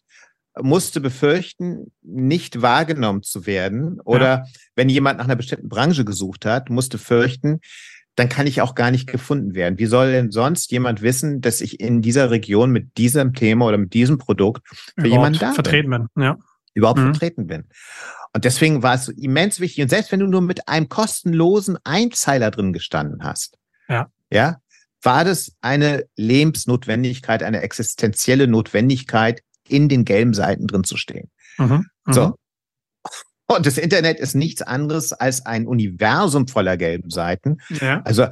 [0.62, 4.00] musste befürchten, nicht wahrgenommen zu werden.
[4.02, 4.46] Oder
[4.76, 7.60] wenn jemand nach einer bestimmten Branche gesucht hat, musste fürchten,
[8.16, 9.80] dann kann ich auch gar nicht gefunden werden.
[9.80, 13.78] Wie soll denn sonst jemand wissen, dass ich in dieser Region mit diesem Thema oder
[13.78, 15.56] mit diesem Produkt für Überhaupt jemanden da bin?
[15.56, 16.08] vertreten bin.
[16.24, 16.38] Ja.
[16.74, 17.04] überhaupt Mhm.
[17.14, 17.64] vertreten bin.
[18.34, 19.82] Und deswegen war es so immens wichtig.
[19.84, 23.58] Und selbst wenn du nur mit einem kostenlosen Einzeiler drin gestanden hast,
[23.90, 24.08] Ja.
[24.32, 24.58] ja,
[25.02, 31.30] war das eine Lebensnotwendigkeit, eine existenzielle Notwendigkeit, in den gelben Seiten drin zu stehen.
[31.58, 32.14] Mhm, mhm.
[32.14, 32.36] So.
[33.48, 37.58] Und das Internet ist nichts anderes als ein Universum voller gelben Seiten.
[37.70, 38.02] Ja.
[38.04, 38.28] Also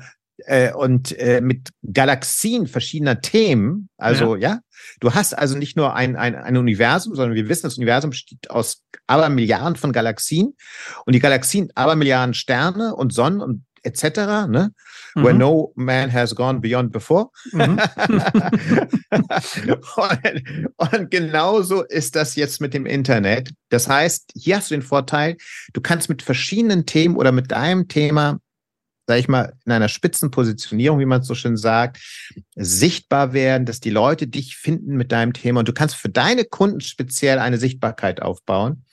[0.45, 3.89] äh, und äh, mit Galaxien verschiedener Themen.
[3.97, 4.59] Also ja.
[4.99, 8.49] du hast also nicht nur ein, ein, ein Universum, sondern wir wissen, das Universum besteht
[8.51, 10.55] aus Abermilliarden von Galaxien
[11.05, 14.47] und die Galaxien Abermilliarden Sterne und Sonnen und etc.
[14.47, 14.71] Ne?
[15.23, 15.39] Where Mhm.
[15.39, 17.29] no man has gone beyond before.
[17.51, 17.79] Mhm.
[19.95, 23.51] und, und genauso ist das jetzt mit dem Internet.
[23.69, 25.37] Das heißt, hier hast du den Vorteil,
[25.73, 28.39] du kannst mit verschiedenen Themen oder mit deinem Thema,
[29.07, 31.97] sag ich mal, in einer Spitzenpositionierung, wie man es so schön sagt,
[32.55, 36.43] sichtbar werden, dass die Leute dich finden mit deinem Thema und du kannst für deine
[36.45, 38.83] Kunden speziell eine Sichtbarkeit aufbauen,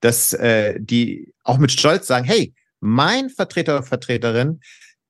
[0.00, 4.60] dass äh, die auch mit Stolz sagen, hey, mein Vertreter oder Vertreterin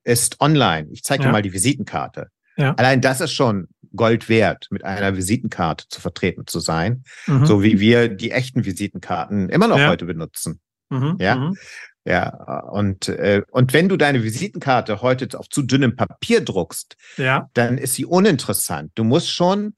[0.08, 0.88] ist online.
[0.90, 1.32] Ich zeige dir Ja.
[1.32, 2.28] mal die Visitenkarte.
[2.56, 2.74] Ja.
[2.74, 7.46] Allein das ist schon Gold wert, mit einer Visitenkarte zu vertreten zu sein, Mhm.
[7.46, 9.88] so wie wir die echten Visitenkarten immer noch Ja.
[9.88, 10.60] heute benutzen.
[10.90, 11.16] Mhm.
[11.20, 11.36] Ja.
[11.36, 11.56] Mhm.
[12.04, 12.30] Ja,
[12.70, 17.50] und, äh, und wenn du deine Visitenkarte heute auf zu dünnem Papier druckst, Ja.
[17.52, 18.92] dann ist sie uninteressant.
[18.94, 19.74] Du musst schon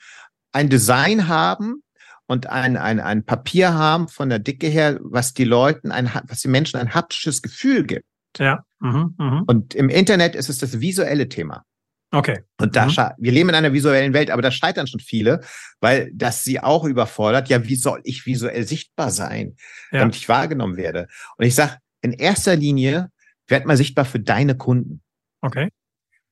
[0.53, 1.83] ein Design haben
[2.27, 6.41] und ein, ein, ein Papier haben von der Dicke her, was die Leuten, ein, was
[6.43, 8.07] den Menschen ein haptisches Gefühl gibt.
[8.39, 8.65] Ja.
[8.81, 9.15] Mhm.
[9.19, 9.43] Mhm.
[9.47, 11.65] Und im Internet ist es das visuelle Thema.
[12.13, 12.41] Okay.
[12.61, 12.91] Und da, Mhm.
[12.91, 15.43] scha- wir leben in einer visuellen Welt, aber da scheitern schon viele,
[15.81, 17.49] weil das sie auch überfordert.
[17.49, 19.55] Ja, wie soll ich visuell sichtbar sein,
[19.93, 20.01] Ja.
[20.01, 21.07] damit ich wahrgenommen werde?
[21.37, 23.11] Und ich sage, in erster Linie
[23.47, 25.03] werd mal sichtbar für deine Kunden,
[25.41, 25.69] Okay.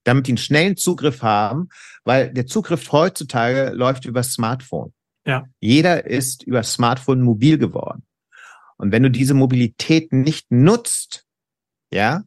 [0.05, 1.69] damit die einen schnellen Zugriff haben,
[2.05, 4.93] weil der Zugriff heutzutage läuft über Smartphone.
[5.27, 5.45] Ja.
[5.61, 8.05] Jeder ist über Smartphone mobil geworden.
[8.79, 11.25] Und wenn du diese Mobilität nicht nutzt,
[11.93, 12.23] ja,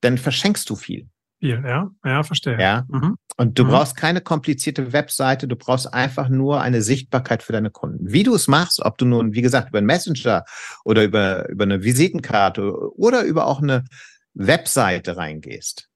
[0.00, 1.08] dann verschenkst du viel.
[1.38, 1.62] Viel.
[1.66, 1.90] Ja.
[2.04, 2.58] Ja, verstehe.
[2.60, 2.84] Ja.
[2.88, 3.16] Mhm.
[3.36, 3.68] Und du Mhm.
[3.68, 8.10] brauchst keine komplizierte Webseite, du brauchst einfach nur eine Sichtbarkeit für deine Kunden.
[8.10, 10.44] Wie du es machst, ob du nun, wie gesagt, über einen Messenger
[10.84, 13.84] oder über, über eine Visitenkarte oder über auch eine
[14.32, 15.88] Webseite reingehst.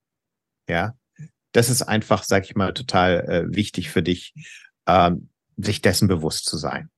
[0.69, 0.95] Ja,
[1.53, 4.35] das ist einfach, sag ich mal, total äh, wichtig für dich,
[4.87, 6.91] ähm, sich dessen bewusst zu sein.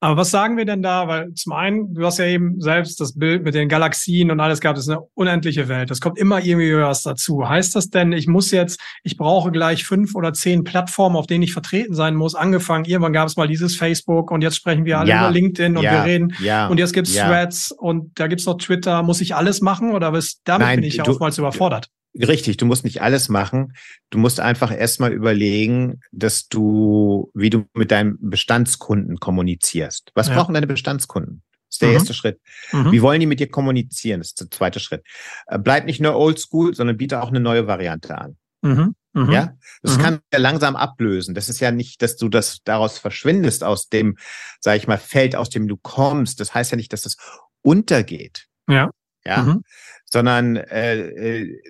[0.00, 1.08] Aber was sagen wir denn da?
[1.08, 4.60] Weil zum einen, du hast ja eben selbst das Bild mit den Galaxien und alles
[4.60, 5.90] gehabt, das ist eine unendliche Welt.
[5.90, 7.48] Es kommt immer irgendwie was dazu.
[7.48, 11.42] Heißt das denn, ich muss jetzt, ich brauche gleich fünf oder zehn Plattformen, auf denen
[11.42, 12.34] ich vertreten sein muss?
[12.36, 15.20] Angefangen, irgendwann gab es mal dieses Facebook und jetzt sprechen wir alle Ja.
[15.22, 16.32] über LinkedIn und ja, wir reden.
[16.40, 17.14] ja, Und jetzt gibt's.
[17.14, 19.02] Threads und da gibt's noch Twitter.
[19.02, 20.40] Muss ich alles machen oder was?
[20.44, 21.88] Damit Nein, bin ich ja oftmals überfordert.
[22.14, 23.74] Richtig, du musst nicht alles machen.
[24.10, 30.10] Du musst einfach erstmal überlegen, dass du, wie du mit deinen Bestandskunden kommunizierst.
[30.14, 30.34] Was Ja.
[30.34, 31.42] brauchen deine Bestandskunden?
[31.68, 31.94] Das ist der Mhm.
[31.94, 32.40] erste Schritt.
[32.72, 32.92] Mhm.
[32.92, 34.20] Wie wollen die mit dir kommunizieren?
[34.20, 35.04] Das ist der zweite Schritt.
[35.46, 38.36] Äh, Bleib nicht nur oldschool, sondern biete auch eine neue Variante an.
[38.62, 38.94] Mhm.
[39.12, 39.30] Mhm.
[39.30, 40.02] Ja, das Mhm.
[40.02, 41.34] kann ja langsam ablösen.
[41.34, 44.16] Das ist ja nicht, dass du das daraus verschwindest aus dem,
[44.60, 46.40] sag ich mal, Feld, aus dem du kommst.
[46.40, 47.16] Das heißt ja nicht, dass das
[47.62, 48.46] untergeht.
[48.68, 48.90] Ja.
[49.26, 49.62] Ja, Mhm.
[50.06, 50.96] sondern äh,
[51.40, 51.60] äh,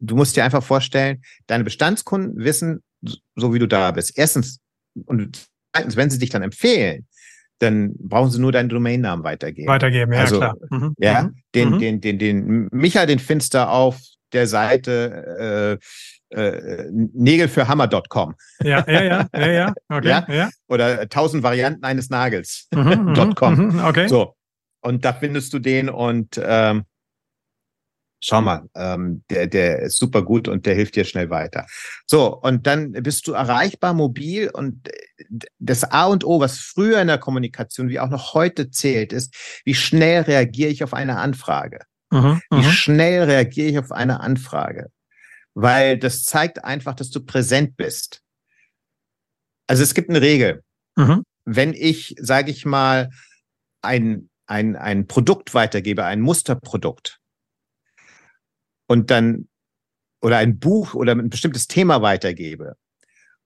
[0.00, 2.82] du musst dir einfach vorstellen, deine Bestandskunden wissen,
[3.36, 4.16] so wie du da bist.
[4.18, 4.58] Erstens
[5.06, 7.06] und zweitens, wenn sie dich dann empfehlen,
[7.58, 9.68] dann brauchen sie nur deinen Domainnamen weitergeben.
[9.68, 10.56] Weitergeben, ja Also, klar.
[10.70, 10.94] Mhm.
[10.98, 11.34] Ja, Mhm.
[11.54, 11.78] den, Mhm.
[11.78, 13.98] den, den, den Michael, den Finster auf
[14.32, 15.78] der Seite
[16.32, 19.74] äh, äh, Nägel für Hammer.com Ja, ja, ja, ja, ja.
[19.88, 20.08] Okay.
[20.08, 20.26] Ja.
[20.28, 20.50] Ja.
[20.68, 22.68] oder tausend Varianten eines Nagels.
[22.72, 23.54] Mhm, mhm, Dot com.
[23.56, 24.08] mhm, Okay.
[24.08, 24.34] So.
[24.82, 26.84] und da findest du den und ähm,
[28.20, 31.66] schau mal, ähm, der, der ist super gut und der hilft dir schnell weiter.
[32.06, 34.88] So, und dann bist du erreichbar mobil und
[35.58, 39.34] das A und O, was früher in der Kommunikation wie auch noch heute zählt, ist,
[39.64, 41.80] wie schnell reagiere ich auf eine Anfrage?
[42.10, 42.70] Mhm, wie mhm.
[42.70, 44.90] schnell reagiere ich auf eine Anfrage?
[45.54, 48.22] Weil das zeigt einfach, dass du präsent bist.
[49.66, 50.62] Also es gibt eine Regel.
[50.96, 51.22] Mhm.
[51.44, 53.10] Wenn ich, sage ich mal,
[53.82, 57.20] ein, ein, ein Produkt weitergebe, ein Musterprodukt,
[58.90, 59.46] und dann
[60.20, 62.76] oder ein Buch oder ein bestimmtes Thema weitergebe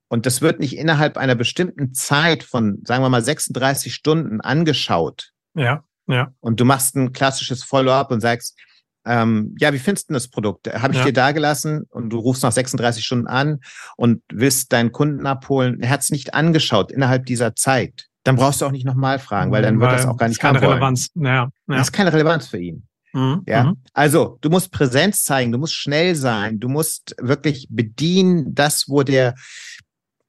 [0.09, 5.33] und das wird nicht innerhalb einer bestimmten Zeit von, sagen wir mal, 36 Stunden angeschaut.
[5.55, 6.33] Ja, ja.
[6.41, 8.59] Und du machst ein klassisches Follow-up und sagst,
[9.07, 10.73] ähm, ja, wie findest du das Produkt?
[10.73, 11.07] Habe ich ja.
[11.07, 13.61] dir da gelassen und du rufst nach 36 Stunden an
[13.97, 15.81] und willst deinen Kunden abholen.
[15.81, 18.07] Er hat es nicht angeschaut innerhalb dieser Zeit.
[18.23, 20.41] Dann brauchst du auch nicht nochmal fragen, weil dann weil wird das auch gar nicht
[20.41, 21.11] keine Relevanz.
[21.17, 21.51] Ja, ja.
[21.67, 22.87] Das ist keine Relevanz für ihn.
[23.15, 23.43] Mhm.
[23.47, 23.77] Ja, mhm.
[23.93, 29.05] also du musst Präsenz zeigen, du musst schnell sein, du musst wirklich bedienen, das, wo
[29.05, 29.37] der,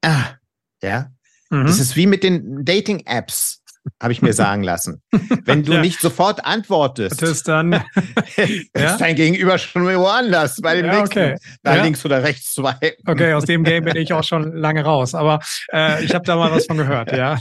[0.03, 0.35] ah,
[0.83, 1.07] ja,
[1.49, 1.65] mhm.
[1.65, 3.63] das ist wie mit den Dating-Apps
[4.01, 5.01] habe ich mir sagen lassen.
[5.45, 5.81] Wenn du ja.
[5.81, 7.73] nicht sofort antwortest, das dann
[8.37, 8.97] ist ja?
[8.97, 11.19] dein Gegenüber schon woanders bei dem ja, nächsten.
[11.19, 11.35] Okay.
[11.63, 12.75] Da links oder rechts zwei.
[13.07, 15.39] Okay, aus dem Game bin ich auch schon lange raus, aber
[15.71, 17.39] äh, ich habe da mal was von gehört, ja.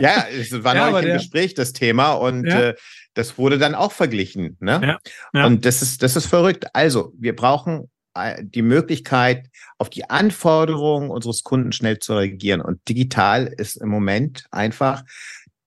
[0.00, 2.74] ja, es war neulich im Gespräch das Thema und äh,
[3.16, 4.58] das wurde dann auch verglichen.
[4.60, 4.80] Ne?
[4.82, 4.98] Ja,
[5.32, 5.46] ja.
[5.46, 6.66] Und das ist, das ist verrückt.
[6.74, 9.48] Also, wir brauchen äh, die Möglichkeit,
[9.78, 12.60] auf die Anforderungen unseres Kunden schnell zu reagieren.
[12.60, 15.02] Und digital ist im Moment einfach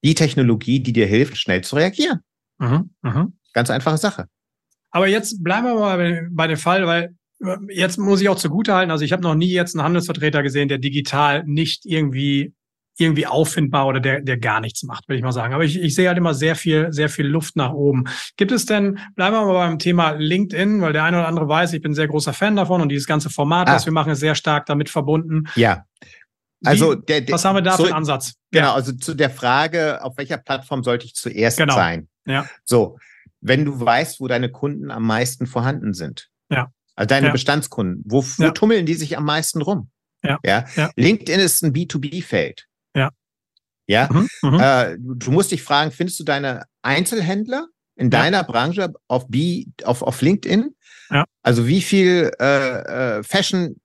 [0.04, 2.20] die Technologie, die dir hilft, schnell zu reagieren.
[2.58, 3.32] Mhm, mh.
[3.52, 4.26] Ganz einfache Sache.
[4.92, 8.92] Aber jetzt bleiben wir mal bei, dem Fall, weil äh, jetzt muss ich auch zugutehalten,
[8.92, 12.54] also ich habe noch nie jetzt einen Handelsvertreter gesehen, der digital nicht irgendwie
[13.00, 15.54] irgendwie auffindbar oder der, der gar nichts macht, würde ich mal sagen.
[15.54, 18.04] Aber ich, ich sehe halt immer sehr viel, sehr viel Luft nach oben.
[18.36, 21.72] Gibt es denn, bleiben wir mal beim Thema LinkedIn, weil der eine oder andere weiß,
[21.72, 23.74] ich bin ein sehr großer Fan davon und dieses ganze Format, ah.
[23.74, 25.48] was wir machen, ist sehr stark damit verbunden.
[25.54, 25.84] Ja.
[26.64, 28.34] Also der, der, was haben wir da so, für einen Ansatz?
[28.50, 28.74] Genau, ja.
[28.74, 31.74] also zu der Frage, auf welcher Plattform sollte ich zuerst genau.
[31.74, 32.08] sein?
[32.26, 32.46] Ja.
[32.64, 32.98] So,
[33.40, 36.28] wenn du weißt, wo deine Kunden am meisten vorhanden sind.
[36.50, 36.70] Ja.
[36.96, 37.32] Also deine ja.
[37.32, 38.50] Bestandskunden, wo, wo ja.
[38.50, 39.90] tummeln die sich am meisten rum?
[40.22, 40.38] Ja.
[40.44, 40.90] ja.
[40.96, 42.66] LinkedIn ist ein B2B-Feld.
[43.90, 44.08] Ja.
[44.10, 44.60] Mhm, mhm.
[44.60, 48.20] äh, du musst dich fragen, findest du deine Einzelhändler in ja.
[48.20, 50.76] deiner Branche auf B, auf, auf LinkedIn?
[51.10, 51.24] Ja.
[51.42, 53.80] Also wie viel äh, äh, Fashion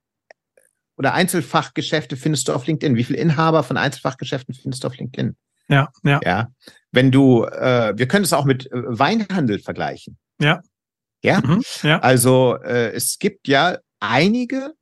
[0.98, 2.96] oder Einzelfachgeschäfte findest du auf LinkedIn?
[2.96, 5.36] Wie viele Inhaber von Einzelfachgeschäften findest du auf LinkedIn?
[5.70, 6.20] Ja, ja.
[6.24, 6.48] Ja.
[6.92, 10.18] Wenn du, äh, wir können es auch mit äh, Weinhandel vergleichen.
[10.40, 10.62] Ja.
[11.24, 11.42] Ja.
[11.42, 12.00] Mhm, ja.
[12.00, 14.76] Also äh, es gibt ja einige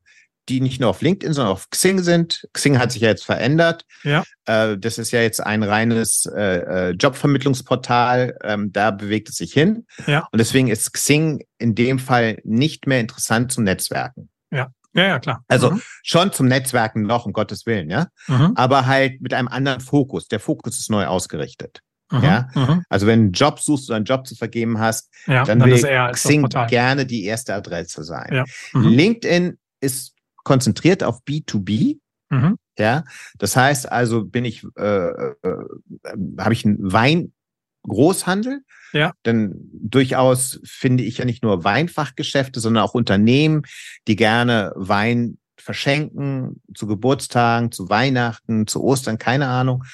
[0.48, 2.46] die nicht nur auf LinkedIn, sondern auf Xing sind.
[2.52, 3.84] Xing hat sich ja jetzt verändert.
[4.02, 4.24] Ja.
[4.46, 8.36] Äh, das ist ja jetzt ein reines äh, äh, Jobvermittlungsportal.
[8.42, 9.86] Ähm, da bewegt es sich hin.
[10.06, 10.28] Ja.
[10.30, 14.28] Und deswegen ist Xing in dem Fall nicht mehr interessant zum Netzwerken.
[14.50, 14.68] Ja.
[14.96, 15.44] Ja, ja, klar.
[15.48, 15.82] Also mhm.
[16.04, 18.06] schon zum Netzwerken noch, um Gottes Willen, ja.
[18.28, 18.52] Mhm.
[18.54, 20.28] Aber halt mit einem anderen Fokus.
[20.28, 21.80] Der Fokus ist neu ausgerichtet.
[22.12, 22.22] Mhm.
[22.22, 22.84] Ja, mhm.
[22.88, 25.70] also wenn du einen Job suchst oder einen Job zu vergeben hast, ja, dann, dann
[25.70, 28.28] will Xing gerne die erste Adresse sein.
[28.32, 28.44] Ja.
[28.72, 28.88] Mhm.
[28.88, 30.13] LinkedIn ist
[30.44, 31.98] konzentriert auf B2B.
[32.30, 32.58] Mhm.
[32.78, 33.04] Ja,
[33.38, 35.34] das heißt also, bin ich, äh, äh,
[36.38, 38.62] habe ich einen Weingroßhandel?
[38.92, 39.12] Ja.
[39.24, 43.62] Denn durchaus finde ich ja nicht nur Weinfachgeschäfte, sondern auch Unternehmen,
[44.06, 49.84] die gerne Wein verschenken zu Geburtstagen, zu Weihnachten, zu Ostern, keine Ahnung.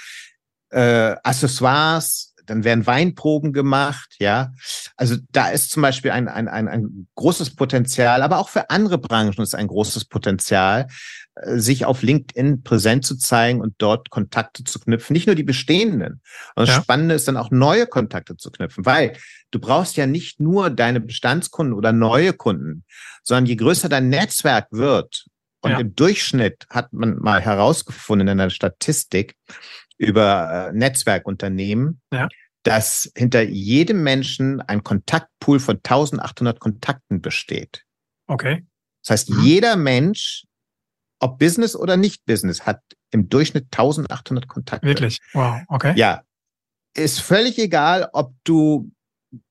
[0.71, 4.53] Äh, Accessoires, dann werden Weinproben gemacht, ja.
[4.97, 8.99] Also da ist zum Beispiel ein, ein, ein, ein großes Potenzial, aber auch für andere
[8.99, 10.89] Branchen ist ein großes Potenzial,
[11.37, 15.15] äh, sich auf LinkedIn präsent zu zeigen und dort Kontakte zu knüpfen.
[15.15, 16.21] Nicht nur die bestehenden.
[16.57, 16.83] Und das ja.
[16.83, 19.13] Spannende ist dann auch neue Kontakte zu knüpfen, weil
[19.53, 22.85] du brauchst ja nicht nur deine Bestandskunden oder neue Kunden,
[23.23, 25.27] sondern je größer dein Netzwerk wird,
[25.63, 25.79] und ja.
[25.79, 29.37] im Durchschnitt hat man mal herausgefunden in einer Statistik,
[30.01, 32.29] über äh, Netzwerkunternehmen, ja.
[32.63, 37.85] dass hinter jedem Menschen ein Kontaktpool von 1800 Kontakten besteht.
[38.27, 38.67] Okay.
[39.03, 39.43] Das heißt, mhm.
[39.43, 40.45] jeder Mensch,
[41.21, 44.87] ob Business oder nicht Business, hat im Durchschnitt 1800 Kontakte.
[44.87, 45.21] Wirklich?
[45.35, 45.93] Wow, okay.
[45.97, 46.23] Ja.
[46.97, 48.91] Ist völlig egal, ob du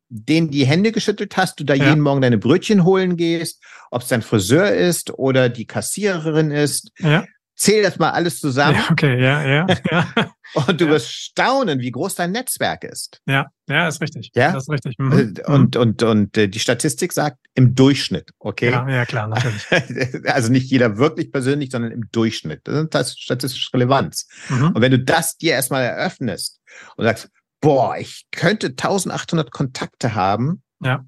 [0.09, 1.89] denen die Hände geschüttelt hast, du da ja.
[1.89, 6.91] jeden Morgen deine Brötchen holen gehst, ob es dein Friseur ist oder die Kassiererin ist.
[6.97, 7.25] Ja.
[7.59, 8.77] Zähl das mal alles zusammen.
[8.77, 9.67] Ja, okay, ja, ja.
[9.91, 10.07] ja.
[10.53, 10.91] Und du ja.
[10.91, 13.21] wirst staunen, wie groß dein Netzwerk ist.
[13.27, 14.31] Ja, ja, ist richtig.
[14.33, 14.97] Ja, das ist richtig.
[14.97, 15.41] Mhm.
[15.45, 18.71] Und, und, und äh, die Statistik sagt im Durchschnitt, okay?
[18.71, 19.67] Ja, ja klar, natürlich.
[20.25, 22.61] Also nicht jeder wirklich persönlich, sondern im Durchschnitt.
[22.63, 24.27] Das ist statistische Relevanz.
[24.47, 24.67] Mhm.
[24.67, 26.61] Und wenn du das dir erstmal eröffnest
[26.95, 30.63] und sagst, boah, ich könnte 1800 Kontakte haben.
[30.81, 31.05] Ja.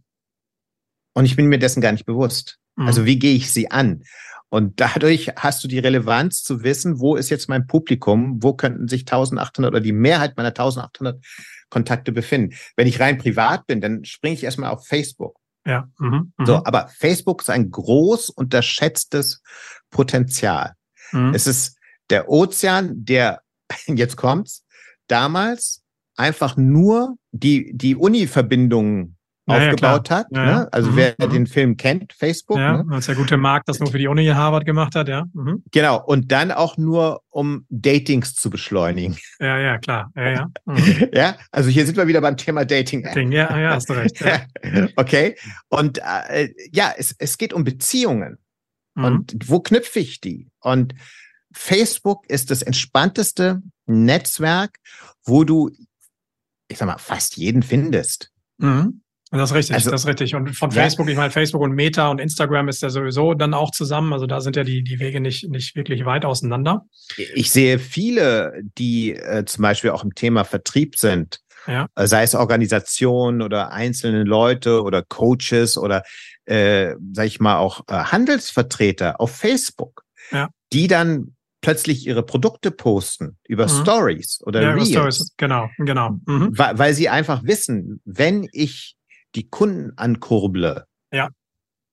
[1.13, 2.57] Und ich bin mir dessen gar nicht bewusst.
[2.75, 2.87] Mhm.
[2.87, 4.03] Also wie gehe ich sie an?
[4.51, 8.89] Und dadurch hast du die Relevanz zu wissen, wo ist jetzt mein Publikum, wo könnten
[8.89, 11.23] sich 1800 oder die Mehrheit meiner 1800
[11.69, 12.53] Kontakte befinden.
[12.75, 15.37] Wenn ich rein privat bin, dann springe ich erstmal auf Facebook.
[15.65, 15.89] Ja.
[15.99, 16.63] Mhm, so, mhm.
[16.65, 19.41] aber Facebook ist ein groß unterschätztes
[19.89, 20.73] Potenzial.
[21.13, 21.33] Mhm.
[21.33, 21.77] Es ist
[22.09, 23.41] der Ozean, der,
[23.87, 24.65] jetzt kommt's,
[25.07, 25.81] damals
[26.17, 30.27] einfach nur die, die Uni-Verbindungen aufgebaut ja, hat.
[30.31, 30.73] Ja, ne?
[30.73, 30.95] Also mhm.
[30.97, 31.29] wer mhm.
[31.31, 32.57] den Film kennt, Facebook.
[32.57, 32.95] Ja, ne?
[32.95, 35.25] als der gute Markt das nur für die Uni Harvard gemacht hat, ja.
[35.33, 35.63] Mhm.
[35.71, 39.17] Genau, und dann auch nur, um Datings zu beschleunigen.
[39.39, 40.11] Ja, ja, klar.
[40.15, 40.47] Ja, ja.
[40.65, 41.09] Mhm.
[41.13, 43.03] ja, also hier sind wir wieder beim Thema Dating.
[43.03, 44.19] Dating ja, ja, hast du recht.
[44.21, 44.41] Ja.
[44.95, 45.35] okay,
[45.69, 48.37] und äh, ja, es, es geht um Beziehungen.
[48.95, 49.03] Mhm.
[49.03, 50.49] Und wo knüpfe ich die?
[50.59, 50.93] Und
[51.51, 54.77] Facebook ist das entspannteste Netzwerk,
[55.25, 55.71] wo du,
[56.67, 58.31] ich sag mal, fast jeden findest.
[58.57, 59.00] Mhm.
[59.31, 60.35] Das ist richtig, also, das ist richtig.
[60.35, 61.13] Und von Facebook, ja.
[61.13, 64.11] ich meine, Facebook und Meta und Instagram ist ja sowieso dann auch zusammen.
[64.11, 66.85] Also da sind ja die, die Wege nicht, nicht wirklich weit auseinander.
[67.33, 71.39] Ich sehe viele, die äh, zum Beispiel auch im Thema Vertrieb sind.
[71.65, 71.87] Ja.
[71.95, 76.03] Äh, sei es Organisationen oder einzelne Leute oder Coaches oder,
[76.45, 80.49] äh, sag ich mal, auch äh, Handelsvertreter auf Facebook, ja.
[80.73, 83.81] die dann plötzlich ihre Produkte posten über mhm.
[83.81, 84.89] Stories oder ja, Reels.
[84.89, 85.33] Stories.
[85.37, 86.17] Genau, genau.
[86.25, 86.57] Mhm.
[86.57, 88.97] Weil, weil sie einfach wissen, wenn ich
[89.35, 91.29] die Kunden ankurble, ja.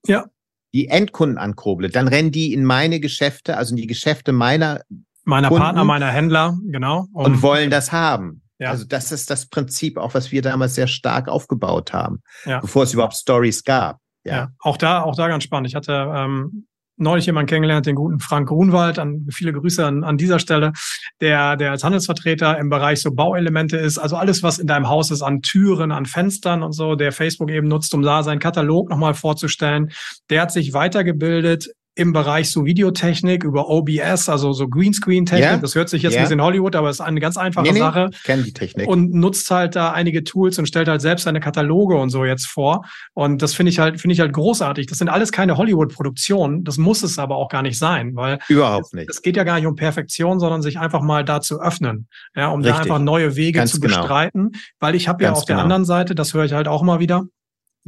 [0.05, 0.25] Ja.
[0.73, 4.81] die Endkunden ankurble, dann rennen die in meine Geschäfte, also in die Geschäfte meiner
[5.25, 7.07] meiner Kunden Partner, meiner Händler, genau.
[7.13, 8.41] Um, und wollen das haben.
[8.57, 8.71] Ja.
[8.71, 12.59] Also das ist das Prinzip, auch was wir damals sehr stark aufgebaut haben, ja.
[12.59, 13.99] bevor es überhaupt Stories gab.
[14.25, 14.35] Ja.
[14.35, 14.49] ja.
[14.59, 15.69] auch da, auch da ganz spannend.
[15.69, 16.67] Ich hatte ähm,
[16.99, 20.73] neulich jemanden kennengelernt, den guten Frank Grunwald, an viele Grüße an, an dieser Stelle,
[21.21, 25.11] der, der als Handelsvertreter im Bereich so Bauelemente ist, also alles, was in deinem Haus
[25.11, 28.89] ist, an Türen, an Fenstern und so, der Facebook eben nutzt, um da seinen Katalog
[28.89, 29.91] nochmal vorzustellen.
[30.29, 35.49] Der hat sich weitergebildet im Bereich so Videotechnik über OBS, also so Greenscreen-Technik.
[35.49, 35.57] Yeah.
[35.57, 36.21] Das hört sich jetzt yeah.
[36.21, 38.09] ein bisschen Hollywood, aber es ist eine ganz einfache nee, nee, Sache.
[38.11, 38.87] Ich kenne die Technik.
[38.87, 42.47] Und nutzt halt da einige Tools und stellt halt selbst seine Kataloge und so jetzt
[42.47, 42.85] vor.
[43.13, 44.87] Und das finde ich halt, finde ich halt großartig.
[44.87, 46.63] Das sind alles keine Hollywood-Produktionen.
[46.63, 49.09] Das muss es aber auch gar nicht sein, weil überhaupt nicht.
[49.09, 52.47] Es geht ja gar nicht um Perfektion, sondern sich einfach mal da zu öffnen, ja,
[52.47, 52.75] um Richtig.
[52.75, 53.97] da einfach neue Wege Ganz zu genau.
[53.97, 54.51] bestreiten.
[54.79, 55.57] Weil ich habe ja auf genau.
[55.57, 57.25] der anderen Seite, das höre ich halt auch mal wieder,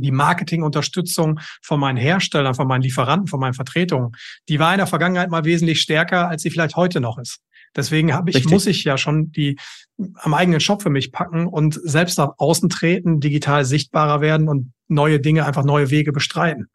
[0.02, 4.12] die Marketingunterstützung von meinen Herstellern, von meinen Lieferanten, von meinen Vertretungen,
[4.50, 7.40] die war in der Vergangenheit mal wesentlich stärker, als sie vielleicht heute noch ist.
[7.76, 8.52] Deswegen habe ich, Richtig.
[8.52, 9.58] muss ich ja schon die
[10.16, 14.74] am eigenen Shop für mich packen und selbst nach außen treten, digital sichtbarer werden und
[14.88, 16.68] neue Dinge, einfach neue Wege bestreiten.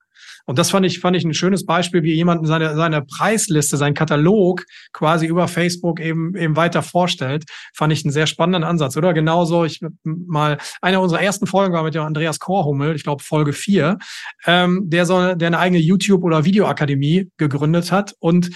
[0.47, 3.95] Und das fand ich, fand ich ein schönes Beispiel, wie jemand seine, seine Preisliste, seinen
[3.95, 7.45] Katalog quasi über Facebook eben, eben weiter vorstellt.
[7.75, 9.13] Fand ich einen sehr spannenden Ansatz, oder?
[9.13, 13.53] Genauso, ich mal, eine unserer ersten Folgen war mit dem Andreas Korhummel, ich glaube Folge
[13.53, 13.99] vier,
[14.47, 18.51] ähm, der so, der eine eigene YouTube- oder Videoakademie gegründet hat und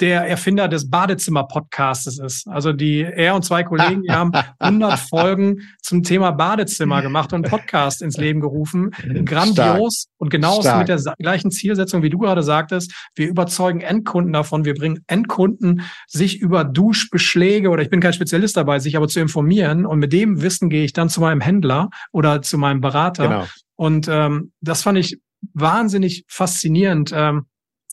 [0.00, 2.48] der Erfinder des Badezimmer-Podcastes ist.
[2.48, 7.44] Also die, er und zwei Kollegen, die haben 100 Folgen zum Thema Badezimmer gemacht und
[7.44, 8.90] einen Podcast ins Leben gerufen.
[9.24, 10.14] Grandios Stark.
[10.18, 12.92] und genau mit der gleichen Zielsetzung, wie du gerade sagtest.
[13.14, 14.64] Wir überzeugen Endkunden davon.
[14.64, 19.20] Wir bringen Endkunden, sich über Duschbeschläge oder ich bin kein Spezialist dabei, sich aber zu
[19.20, 19.84] informieren.
[19.84, 23.28] Und mit dem Wissen gehe ich dann zu meinem Händler oder zu meinem Berater.
[23.28, 23.46] Genau.
[23.76, 25.20] Und ähm, das fand ich
[25.54, 27.12] wahnsinnig faszinierend.
[27.14, 27.46] Ähm,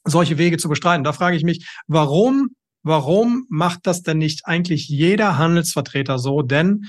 [0.06, 1.04] solche Wege zu bestreiten.
[1.04, 2.50] Da frage ich mich, warum,
[2.84, 6.42] warum macht das denn nicht eigentlich jeder Handelsvertreter so?
[6.42, 6.86] Denn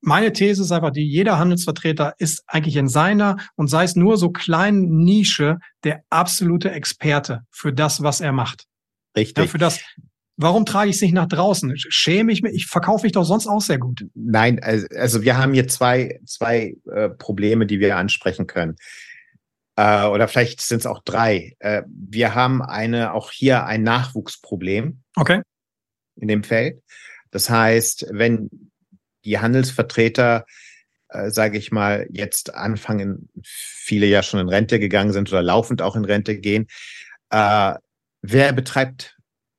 [0.00, 4.18] meine These ist einfach die, jeder Handelsvertreter ist eigentlich in seiner und sei es nur
[4.18, 8.64] so kleinen Nische der absolute Experte für das, was er macht.
[9.16, 9.44] Richtig.
[9.44, 9.80] Ja, für das,
[10.38, 11.74] Warum trage ich es nicht nach draußen?
[11.76, 12.54] Schäme ich mich?
[12.54, 14.06] Ich verkaufe mich doch sonst auch sehr gut.
[14.14, 18.76] Nein, also wir haben hier zwei, zwei äh, Probleme, die wir ansprechen können
[19.76, 21.56] äh, oder vielleicht sind es auch drei.
[21.58, 25.02] Äh, wir haben eine, auch hier ein Nachwuchsproblem.
[25.16, 25.42] Okay.
[26.16, 26.82] In dem Feld.
[27.30, 28.50] Das heißt, wenn
[29.24, 30.44] die Handelsvertreter,
[31.08, 35.80] äh, sage ich mal, jetzt anfangen, viele ja schon in Rente gegangen sind oder laufend
[35.80, 36.66] auch in Rente gehen,
[37.30, 37.74] äh,
[38.20, 39.16] wer betreibt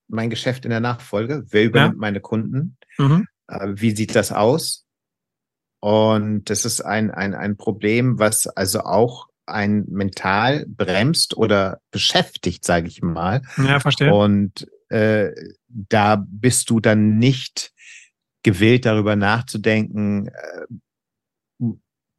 [0.08, 1.44] mein Geschäft in der Nachfolge?
[1.50, 2.00] Wer übernimmt ja.
[2.00, 2.78] meine Kunden?
[3.00, 3.28] Mhm.
[3.48, 4.86] Äh, wie sieht das aus?
[5.80, 12.66] Und das ist ein, ein, ein Problem, was also auch ein mental bremst oder beschäftigt,
[12.66, 13.42] sage ich mal.
[13.58, 14.14] Ja, verstehe.
[14.14, 15.32] Und äh,
[15.68, 17.72] da bist du dann nicht
[18.44, 21.66] gewillt, darüber nachzudenken, äh,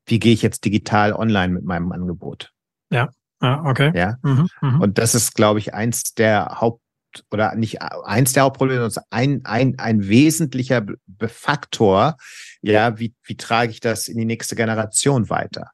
[0.07, 2.53] wie gehe ich jetzt digital online mit meinem Angebot.
[2.91, 3.09] Ja,
[3.43, 3.91] ja okay.
[3.95, 4.16] Ja.
[4.22, 4.79] Mhm, mh.
[4.81, 9.09] Und das ist, glaube ich, eins der Haupt Haupt oder nicht eins der Hauptprobleme, sondern
[9.11, 10.85] ein, ein, ein wesentlicher
[11.27, 12.16] Faktor.
[12.62, 15.70] Ja, wie, wie trage ich das in die nächste Generation weiter?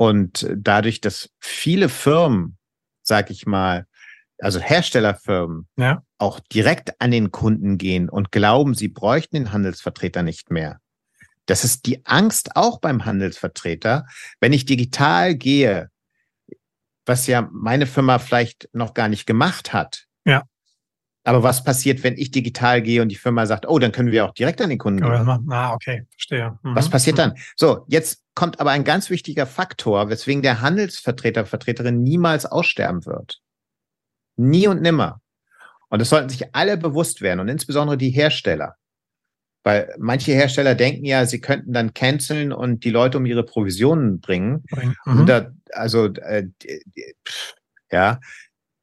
[0.00, 2.56] Und dadurch, dass viele Firmen,
[3.02, 3.86] sag ich mal,
[4.38, 6.02] also Herstellerfirmen, ja.
[6.16, 10.80] auch direkt an den Kunden gehen und glauben, sie bräuchten den Handelsvertreter nicht mehr.
[11.44, 14.06] Das ist die Angst auch beim Handelsvertreter.
[14.40, 15.90] Wenn ich digital gehe,
[17.04, 20.06] was ja meine Firma vielleicht noch gar nicht gemacht hat.
[21.24, 24.24] Aber was passiert, wenn ich digital gehe und die Firma sagt, oh, dann können wir
[24.24, 25.50] auch direkt an den Kunden gehen?
[25.50, 26.58] Ah, okay, verstehe.
[26.62, 26.74] Mhm.
[26.74, 27.30] Was passiert dann?
[27.30, 27.36] Mhm.
[27.56, 33.40] So, jetzt kommt aber ein ganz wichtiger Faktor, weswegen der Handelsvertreter, Vertreterin niemals aussterben wird.
[34.36, 35.20] Nie und nimmer.
[35.90, 38.76] Und das sollten sich alle bewusst werden und insbesondere die Hersteller.
[39.62, 44.20] Weil manche Hersteller denken ja, sie könnten dann canceln und die Leute um ihre Provisionen
[44.20, 44.64] bringen.
[45.04, 45.26] Mhm.
[45.26, 46.46] Da, also äh,
[47.90, 48.20] ja,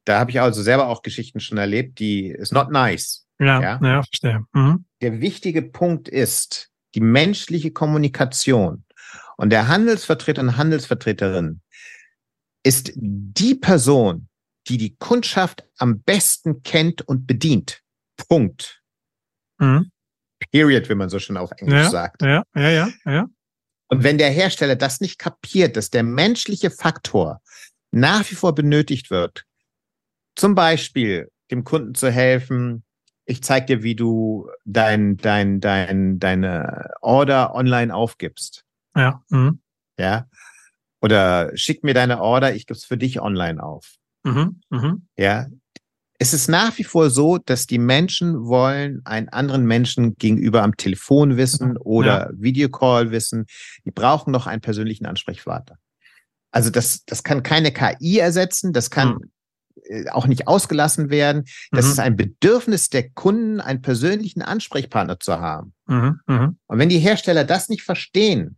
[0.08, 3.26] da habe ich also selber auch Geschichten schon erlebt, die ist not nice.
[3.38, 4.44] Ja, ja, ja verstehe.
[4.52, 4.84] Mhm.
[5.02, 8.84] Der wichtige Punkt ist die menschliche Kommunikation.
[9.36, 11.60] Und der Handelsvertreter und Handelsvertreterin
[12.64, 14.28] ist die Person,
[14.66, 17.82] die die Kundschaft am besten kennt und bedient.
[18.16, 18.82] Punkt.
[19.58, 19.90] Mhm.
[20.50, 22.22] Period, wie man so schön auf Englisch ja, sagt.
[22.22, 23.26] Ja, ja, ja, ja.
[23.88, 27.40] Und wenn der Hersteller das nicht kapiert, dass der menschliche Faktor
[27.90, 29.44] nach wie vor benötigt wird,
[30.38, 32.84] zum Beispiel dem Kunden zu helfen,
[33.24, 38.64] ich zeig dir, wie du dein, dein, dein, deine Order online aufgibst.
[38.96, 39.22] Ja.
[39.28, 39.60] Mhm.
[39.98, 40.26] Ja.
[41.00, 43.96] Oder schick mir deine Order, ich gebe es für dich online auf.
[44.24, 44.60] Mhm.
[44.70, 45.06] Mhm.
[45.18, 45.46] Ja
[46.18, 50.76] es ist nach wie vor so, dass die Menschen wollen einen anderen Menschen gegenüber am
[50.76, 52.30] Telefon wissen oder ja.
[52.34, 53.46] Videocall wissen.
[53.84, 55.76] Die brauchen noch einen persönlichen Ansprechvater.
[56.50, 59.30] Also das, das kann keine KI ersetzen, das kann mhm.
[60.10, 61.44] Auch nicht ausgelassen werden.
[61.70, 61.90] Das mhm.
[61.92, 65.74] ist ein Bedürfnis der Kunden, einen persönlichen Ansprechpartner zu haben.
[65.86, 66.20] Mhm.
[66.26, 66.58] mhm.
[66.66, 68.56] Und wenn die Hersteller das nicht verstehen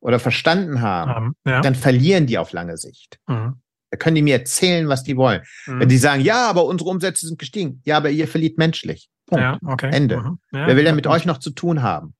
[0.00, 1.60] oder verstanden haben, ja.
[1.60, 3.18] dann verlieren die auf lange Sicht.
[3.26, 3.60] Mhm.
[3.90, 5.42] Da können die mir erzählen, was die wollen.
[5.66, 5.80] Mhm.
[5.80, 7.82] Wenn die sagen, ja, aber unsere Umsätze sind gestiegen.
[7.84, 9.08] Ja, aber ihr verliert menschlich.
[9.26, 9.42] Punkt.
[9.42, 9.90] Ja, okay.
[9.92, 10.18] Ende.
[10.18, 10.38] Mhm.
[10.52, 12.14] Ja, Wer will denn mit euch noch zu tun haben?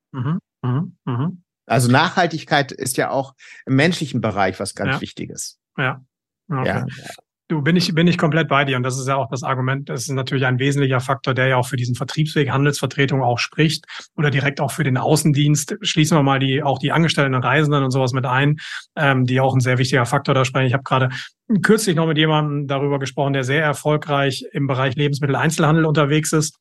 [1.66, 3.34] Also Nachhaltigkeit ist ja auch
[3.66, 5.00] im menschlichen Bereich was ganz.
[5.00, 5.58] Wichtiges.
[5.76, 6.04] Ja.
[6.48, 6.66] Okay.
[6.66, 6.86] ja.
[7.48, 8.76] Du, bin ich, bin ich komplett bei dir.
[8.76, 9.88] Und das ist ja auch das Argument.
[9.88, 13.84] Das ist natürlich ein wesentlicher Faktor, der ja auch für diesen Vertriebsweg Handelsvertretung auch spricht
[14.16, 15.76] oder direkt auch für den Außendienst.
[15.82, 18.56] Schließen wir mal die, auch die Angestellten und Reisenden und sowas mit ein,
[18.96, 20.66] ähm, die auch ein sehr wichtiger Faktor da sprechen.
[20.66, 21.10] Ich habe gerade
[21.62, 26.58] kürzlich noch mit jemandem darüber gesprochen, der sehr erfolgreich im Bereich Lebensmitteleinzelhandel unterwegs ist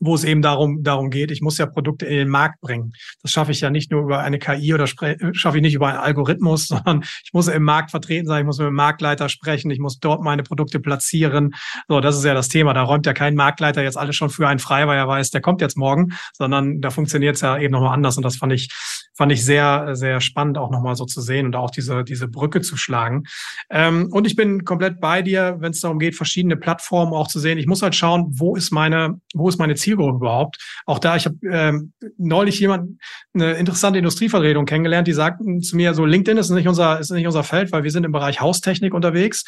[0.00, 2.92] wo es eben darum, darum geht, ich muss ja Produkte in den Markt bringen.
[3.22, 5.98] Das schaffe ich ja nicht nur über eine KI oder schaffe ich nicht über einen
[5.98, 9.78] Algorithmus, sondern ich muss im Markt vertreten sein, ich muss mit dem Marktleiter sprechen, ich
[9.78, 11.54] muss dort meine Produkte platzieren.
[11.88, 12.74] So, das ist ja das Thema.
[12.74, 15.40] Da räumt ja kein Marktleiter jetzt alles schon für einen frei, weil er weiß, der
[15.40, 18.16] kommt jetzt morgen, sondern da funktioniert es ja eben nochmal anders.
[18.16, 18.68] Und das fand ich,
[19.16, 22.60] fand ich sehr, sehr spannend auch nochmal so zu sehen und auch diese, diese Brücke
[22.60, 23.24] zu schlagen.
[23.70, 27.40] Ähm, und ich bin komplett bei dir, wenn es darum geht, verschiedene Plattformen auch zu
[27.40, 27.58] sehen.
[27.58, 30.58] Ich muss halt schauen, wo ist meine, wo ist meine Zielgruppe überhaupt.
[30.84, 33.00] Auch da, ich habe ähm, neulich jemand
[33.34, 37.26] eine interessante Industrievertretung kennengelernt, die sagten zu mir, so LinkedIn ist nicht unser, ist nicht
[37.26, 39.44] unser Feld, weil wir sind im Bereich Haustechnik unterwegs.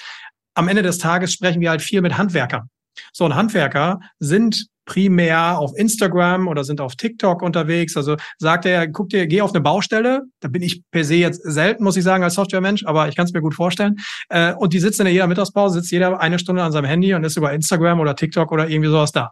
[0.55, 2.71] Am Ende des Tages sprechen wir halt viel mit Handwerkern.
[3.13, 7.97] So, und Handwerker sind primär auf Instagram oder sind auf TikTok unterwegs.
[7.97, 10.23] Also sagt er, guck dir, geh auf eine Baustelle.
[10.41, 13.27] Da bin ich per se jetzt selten, muss ich sagen, als Softwaremensch, aber ich kann
[13.27, 13.97] es mir gut vorstellen.
[14.31, 17.23] Äh, und die sitzen in jeder Mittagspause, sitzt jeder eine Stunde an seinem Handy und
[17.23, 19.31] ist über Instagram oder TikTok oder irgendwie sowas da.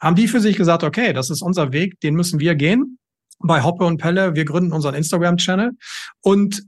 [0.00, 2.98] Haben die für sich gesagt, okay, das ist unser Weg, den müssen wir gehen.
[3.38, 5.70] Bei Hoppe und Pelle, wir gründen unseren Instagram-Channel
[6.20, 6.62] und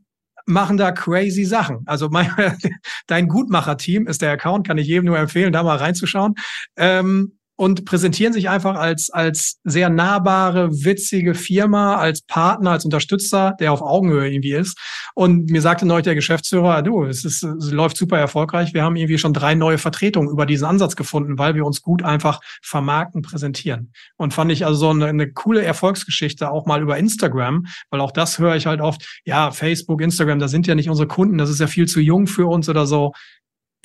[0.49, 1.82] machen da crazy Sachen.
[1.86, 2.30] Also mein,
[3.07, 6.34] dein Gutmacher-Team ist der Account, kann ich jedem nur empfehlen, da mal reinzuschauen.
[6.76, 13.57] Ähm, und präsentieren sich einfach als, als sehr nahbare, witzige Firma, als Partner, als Unterstützer,
[13.59, 14.79] der auf Augenhöhe irgendwie ist.
[15.17, 18.75] Und mir sagte neulich der Geschäftsführer, du, es, ist, es läuft super erfolgreich.
[18.75, 22.05] Wir haben irgendwie schon drei neue Vertretungen über diesen Ansatz gefunden, weil wir uns gut
[22.05, 23.93] einfach vermarkten, präsentieren.
[24.17, 28.13] Und fand ich also so eine, eine coole Erfolgsgeschichte auch mal über Instagram, weil auch
[28.13, 31.51] das höre ich halt oft, ja, Facebook, Instagram, da sind ja nicht unsere Kunden, das
[31.51, 33.13] ist ja viel zu jung für uns oder so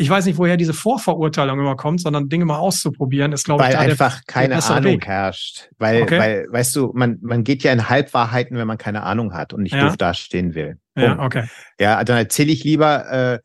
[0.03, 3.71] ich weiß nicht, woher diese Vorverurteilung immer kommt, sondern Dinge mal auszuprobieren, ist, glaube weil
[3.71, 5.07] ich, weil einfach der, keine der Ahnung Weg.
[5.07, 5.69] herrscht.
[5.77, 6.19] Weil, okay.
[6.19, 9.63] weil, weißt du, man, man geht ja in Halbwahrheiten, wenn man keine Ahnung hat und
[9.63, 9.87] nicht ja.
[9.87, 10.77] doof dastehen will.
[10.93, 11.09] Punkt.
[11.09, 11.43] Ja, okay.
[11.79, 13.39] Ja, dann erzähle ich lieber, äh,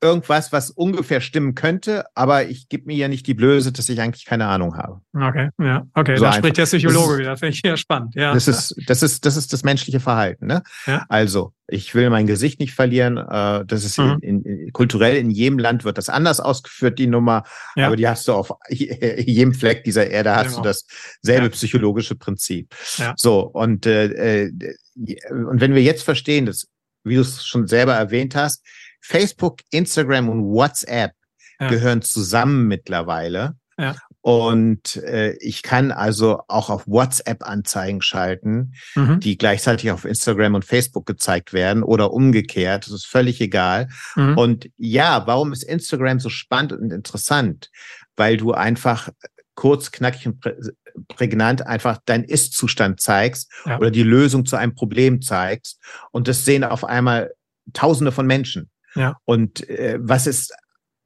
[0.00, 4.00] irgendwas, was ungefähr stimmen könnte, aber ich gebe mir ja nicht die Blöße, dass ich
[4.00, 5.00] eigentlich keine Ahnung habe.
[5.12, 6.38] Okay, ja, okay, so da einfach.
[6.38, 8.14] spricht der Psychologe ist, wieder, finde ich ja spannend.
[8.14, 8.32] Ja.
[8.32, 10.46] Das ist, das ist, das ist das menschliche Verhalten.
[10.46, 10.62] Ne?
[10.86, 11.04] Ja.
[11.08, 13.16] Also, ich will mein Gesicht nicht verlieren.
[13.16, 14.18] Äh, das ist mhm.
[14.22, 17.42] in, in, kulturell in jedem Land wird das anders ausgeführt, die Nummer,
[17.74, 17.86] ja.
[17.86, 20.62] aber die hast du auf jedem Fleck dieser Erde hast genau.
[20.62, 20.68] du
[21.22, 21.50] dasselbe ja.
[21.50, 22.74] psychologische Prinzip.
[22.98, 23.14] Ja.
[23.16, 24.52] So und äh, äh,
[25.30, 26.68] und wenn wir jetzt verstehen, dass
[27.04, 28.64] wie du es schon selber erwähnt hast,
[29.08, 31.12] Facebook, Instagram und WhatsApp
[31.58, 31.68] ja.
[31.68, 33.56] gehören zusammen mittlerweile.
[33.78, 33.96] Ja.
[34.20, 39.20] Und äh, ich kann also auch auf WhatsApp Anzeigen schalten, mhm.
[39.20, 42.86] die gleichzeitig auf Instagram und Facebook gezeigt werden oder umgekehrt.
[42.86, 43.88] Das ist völlig egal.
[44.14, 44.36] Mhm.
[44.36, 47.70] Und ja, warum ist Instagram so spannend und interessant?
[48.14, 49.08] Weil du einfach
[49.54, 50.54] kurz, knackig und prä
[51.06, 53.78] prägnant einfach deinen Ist-Zustand zeigst ja.
[53.78, 55.80] oder die Lösung zu einem Problem zeigst.
[56.10, 57.32] Und das sehen auf einmal
[57.72, 58.70] Tausende von Menschen.
[58.94, 59.16] Ja.
[59.24, 60.54] Und äh, was ist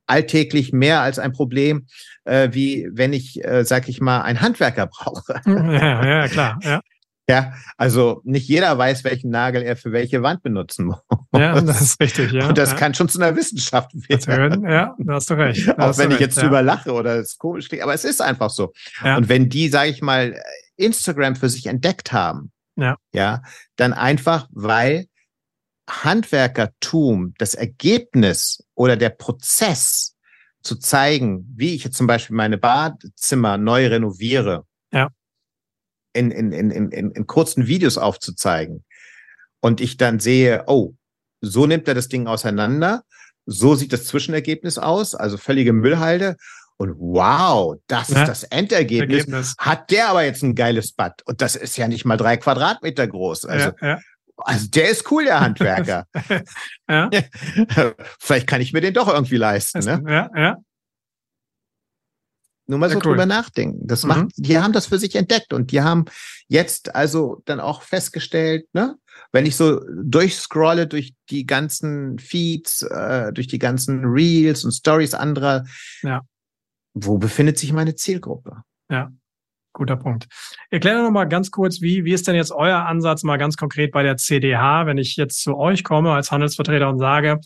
[0.07, 1.87] alltäglich mehr als ein Problem,
[2.25, 5.41] äh, wie wenn ich, äh, sag ich mal, einen Handwerker brauche.
[5.47, 6.59] Ja, ja, klar.
[6.63, 6.81] Ja.
[7.29, 10.99] Ja, also nicht jeder weiß, welchen Nagel er für welche Wand benutzen muss.
[11.35, 12.49] Ja, das ist richtig, ja.
[12.49, 12.77] Und das ja.
[12.77, 14.69] kann schon zu einer Wissenschaft werden.
[14.69, 15.69] Ja, da hast du recht.
[15.69, 16.43] Da Auch wenn ich recht, jetzt ja.
[16.43, 18.73] drüber lache oder es komisch klingt, aber es ist einfach so.
[19.05, 19.17] Ja.
[19.17, 20.37] Und wenn die, sage ich mal,
[20.77, 22.97] Instagram für sich entdeckt haben, ja.
[23.13, 23.43] ja,
[23.77, 25.07] dann einfach, weil
[25.89, 30.17] Handwerkertum, das Ergebnis oder der Prozess
[30.63, 35.09] zu zeigen, wie ich jetzt zum Beispiel meine Badezimmer neu renoviere, ja.
[36.13, 38.85] in, in, in, in, in kurzen Videos aufzuzeigen
[39.61, 40.95] und ich dann sehe, oh,
[41.41, 43.03] so nimmt er das Ding auseinander,
[43.47, 46.37] so sieht das Zwischenergebnis aus, also völlige Müllhalde.
[46.77, 48.23] Und wow, das ja.
[48.23, 49.21] ist das Endergebnis.
[49.21, 49.55] Ergebnis.
[49.59, 51.23] Hat der aber jetzt ein geiles Bad.
[51.27, 53.45] Und das ist ja nicht mal drei Quadratmeter groß.
[53.45, 54.01] Also ja, ja.
[54.45, 56.07] Also der ist cool, der Handwerker.
[56.89, 57.11] ja.
[58.21, 59.81] Vielleicht kann ich mir den doch irgendwie leisten.
[59.81, 60.03] Ne?
[60.07, 60.57] Ja, ja.
[62.67, 63.03] Nur mal so cool.
[63.03, 63.87] drüber nachdenken.
[63.87, 64.09] Das mhm.
[64.09, 66.05] macht, die haben das für sich entdeckt und die haben
[66.49, 68.97] jetzt also dann auch festgestellt, ne,
[69.33, 75.15] wenn ich so durchscrolle durch die ganzen Feeds, äh, durch die ganzen Reels und Stories
[75.15, 75.65] anderer,
[76.03, 76.23] ja.
[76.95, 78.63] wo befindet sich meine Zielgruppe?
[78.91, 79.11] Ja.
[79.73, 80.27] Guter Punkt.
[80.71, 83.93] Erkläre noch mal ganz kurz, wie, wie ist denn jetzt euer Ansatz mal ganz konkret
[83.93, 87.41] bei der CDH, wenn ich jetzt zu euch komme als Handelsvertreter und sage,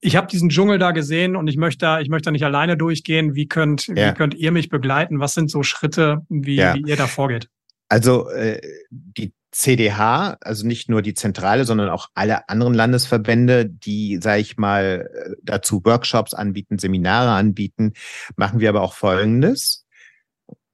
[0.00, 2.76] ich habe diesen Dschungel da gesehen und ich möchte da, ich möchte da nicht alleine
[2.76, 3.34] durchgehen.
[3.34, 4.10] Wie könnt, ja.
[4.10, 5.20] wie könnt ihr mich begleiten?
[5.20, 6.74] Was sind so Schritte, wie, ja.
[6.74, 7.48] wie ihr da vorgeht?
[7.88, 8.60] Also äh,
[8.90, 14.58] die CDH, also nicht nur die Zentrale, sondern auch alle anderen Landesverbände, die, sage ich
[14.58, 17.94] mal, äh, dazu Workshops anbieten, Seminare anbieten,
[18.36, 19.86] machen wir aber auch Folgendes.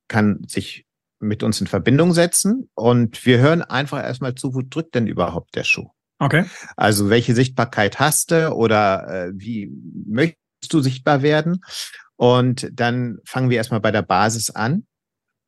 [0.08, 0.84] Kann sich
[1.22, 5.54] mit uns in Verbindung setzen und wir hören einfach erstmal zu, wo drückt denn überhaupt
[5.54, 5.88] der Schuh?
[6.18, 6.44] Okay.
[6.76, 9.72] Also welche Sichtbarkeit hast du oder äh, wie
[10.06, 10.38] möchtest
[10.70, 11.62] du sichtbar werden?
[12.16, 14.86] Und dann fangen wir erstmal bei der Basis an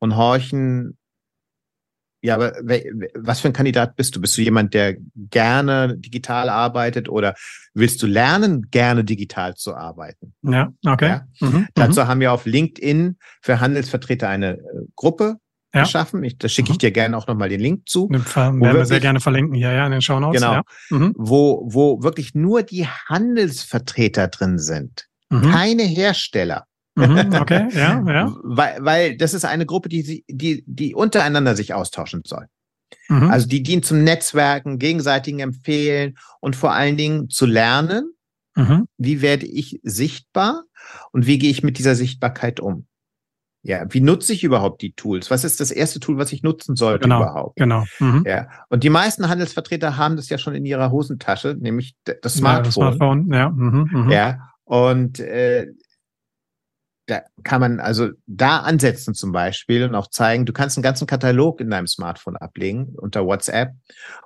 [0.01, 0.99] und horchen,
[2.25, 2.55] ja, aber
[3.15, 4.21] was für ein Kandidat bist du?
[4.21, 7.35] Bist du jemand, der gerne digital arbeitet oder
[7.75, 10.35] willst du lernen, gerne digital zu arbeiten?
[10.41, 11.09] Ja, okay.
[11.09, 11.27] Ja?
[11.41, 11.69] Mhm.
[11.75, 12.09] Dazu mhm.
[12.09, 14.63] haben wir auf LinkedIn für Handelsvertreter eine äh,
[14.97, 15.37] Gruppe
[15.75, 15.83] ja.
[15.83, 16.23] geschaffen.
[16.25, 16.81] Ich, da schicke ich mhm.
[16.81, 18.09] dir gerne auch nochmal den Link zu.
[18.09, 20.41] Den werden wir wirklich, sehr gerne verlinken hier, ja, in den Show Notes.
[20.41, 20.55] Genau.
[20.55, 20.63] Ja.
[20.91, 21.15] Mhm.
[21.17, 25.07] Wo, wo wirklich nur die Handelsvertreter drin sind.
[25.31, 25.43] Mhm.
[25.43, 26.67] Keine Hersteller.
[26.97, 28.37] Mhm, okay, ja, ja.
[28.45, 32.47] weil, weil das ist eine Gruppe, die, die, die untereinander sich austauschen soll.
[33.09, 33.31] Mhm.
[33.31, 38.13] Also die dient zum Netzwerken, gegenseitigen Empfehlen und vor allen Dingen zu lernen,
[38.99, 40.63] wie werde ich sichtbar
[41.11, 42.87] und wie gehe ich mit dieser Sichtbarkeit um.
[43.67, 45.31] Ja, wie nutze ich überhaupt die Tools?
[45.31, 47.57] Was ist das erste Tool, was ich nutzen sollte genau, überhaupt?
[47.57, 47.85] Genau.
[47.99, 48.23] Mhm.
[48.27, 48.47] Ja.
[48.69, 52.57] Und die meisten Handelsvertreter haben das ja schon in ihrer Hosentasche, nämlich das Smartphone.
[52.57, 53.49] Ja, das Smartphone, ja.
[53.49, 54.13] Mhm, mh.
[54.13, 54.51] Ja.
[54.65, 55.69] Und äh,
[57.07, 61.07] da kann man also da ansetzen zum Beispiel und auch zeigen, du kannst einen ganzen
[61.07, 63.73] Katalog in deinem Smartphone ablegen unter WhatsApp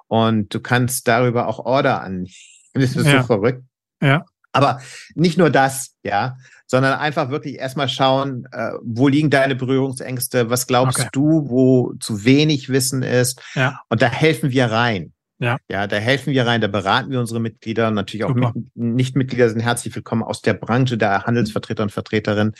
[0.08, 2.26] und du kannst darüber auch Order an.
[2.74, 3.22] Das ist ja.
[3.22, 3.64] so verrückt.
[4.00, 4.24] Ja.
[4.52, 4.80] Aber
[5.14, 6.36] nicht nur das, ja,
[6.66, 11.08] sondern einfach wirklich erstmal schauen, äh, wo liegen deine Berührungsängste, was glaubst okay.
[11.12, 13.40] du, wo zu wenig Wissen ist.
[13.54, 13.80] Ja.
[13.88, 15.12] Und da helfen wir rein.
[15.40, 15.56] Ja.
[15.70, 19.60] ja, da helfen wir rein, da beraten wir unsere Mitglieder natürlich auch mit, Nicht-Mitglieder sind
[19.60, 22.54] herzlich willkommen aus der Branche der Handelsvertreter und Vertreterinnen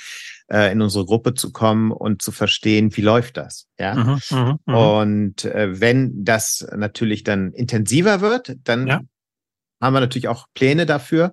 [0.47, 3.66] äh, in unsere Gruppe zu kommen und zu verstehen, wie läuft das.
[3.80, 3.95] Ja.
[3.97, 5.01] Mhm, mh, mh.
[5.01, 9.01] Und äh, wenn das natürlich dann intensiver wird, dann ja.
[9.82, 11.32] haben wir natürlich auch Pläne dafür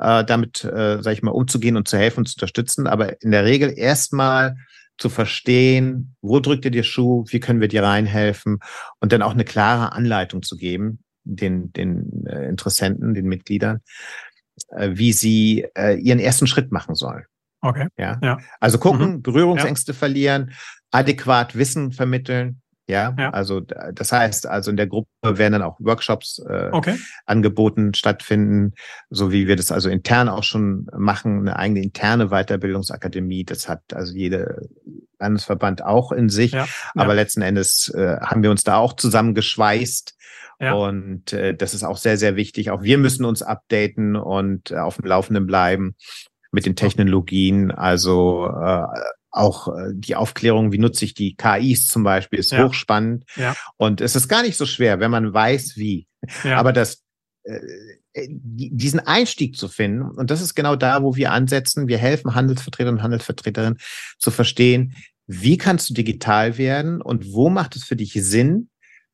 [0.00, 2.86] äh, damit, äh, sage ich mal, umzugehen und zu helfen und zu unterstützen.
[2.86, 4.56] Aber in der Regel erstmal
[4.98, 8.58] zu verstehen, wo drückt dir der Schuh, wie können wir dir reinhelfen
[9.00, 13.80] und dann auch eine klare Anleitung zu geben, den, den äh, Interessenten, den Mitgliedern,
[14.68, 17.24] äh, wie sie äh, ihren ersten Schritt machen sollen.
[17.62, 17.88] Okay.
[17.98, 18.18] Ja.
[18.22, 18.38] ja.
[18.58, 19.22] Also gucken, mhm.
[19.22, 19.98] Berührungsängste ja.
[19.98, 20.52] verlieren,
[20.90, 22.60] adäquat Wissen vermitteln.
[22.90, 26.96] Ja, ja, also das heißt, also in der Gruppe werden dann auch Workshops äh, okay.
[27.24, 28.74] angeboten, stattfinden,
[29.08, 33.44] so wie wir das also intern auch schon machen, eine eigene interne Weiterbildungsakademie.
[33.44, 34.68] Das hat also jede
[35.20, 36.52] Landesverband auch in sich.
[36.52, 37.14] Ja, Aber ja.
[37.14, 40.16] letzten Endes äh, haben wir uns da auch zusammengeschweißt.
[40.60, 40.74] Ja.
[40.74, 42.70] Und äh, das ist auch sehr, sehr wichtig.
[42.70, 45.94] Auch wir müssen uns updaten und äh, auf dem Laufenden bleiben
[46.50, 47.70] mit den Technologien.
[47.70, 48.84] Also äh,
[49.30, 52.64] auch äh, die Aufklärung, wie nutze ich die KIs zum Beispiel, ist ja.
[52.64, 53.24] hochspannend.
[53.36, 53.54] Ja.
[53.76, 56.06] Und es ist gar nicht so schwer, wenn man weiß, wie.
[56.44, 56.58] Ja.
[56.58, 57.02] Aber das,
[57.44, 57.60] äh,
[58.12, 61.88] äh diesen Einstieg zu finden, und das ist genau da, wo wir ansetzen.
[61.88, 63.78] Wir helfen Handelsvertretern und Handelsvertreterinnen
[64.18, 64.94] zu verstehen,
[65.26, 68.68] wie kannst du digital werden und wo macht es für dich Sinn,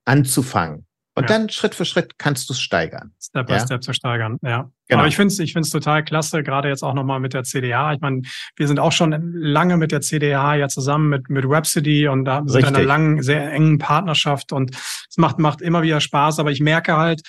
[0.07, 0.86] anzufangen.
[1.17, 1.39] Und ja.
[1.39, 3.13] dann Schritt für Schritt kannst du es steigern.
[3.19, 3.61] Step by ja?
[3.61, 4.71] Step zu steigern, ja.
[4.87, 5.01] Genau.
[5.01, 7.95] Aber ich finde es ich find's total klasse, gerade jetzt auch nochmal mit der CDH.
[7.95, 8.21] Ich meine,
[8.55, 12.43] wir sind auch schon lange mit der CDH ja zusammen mit, mit Rhapsody und da
[12.45, 16.39] sind wir in einer langen, sehr engen Partnerschaft und es macht, macht immer wieder Spaß.
[16.39, 17.23] Aber ich merke halt,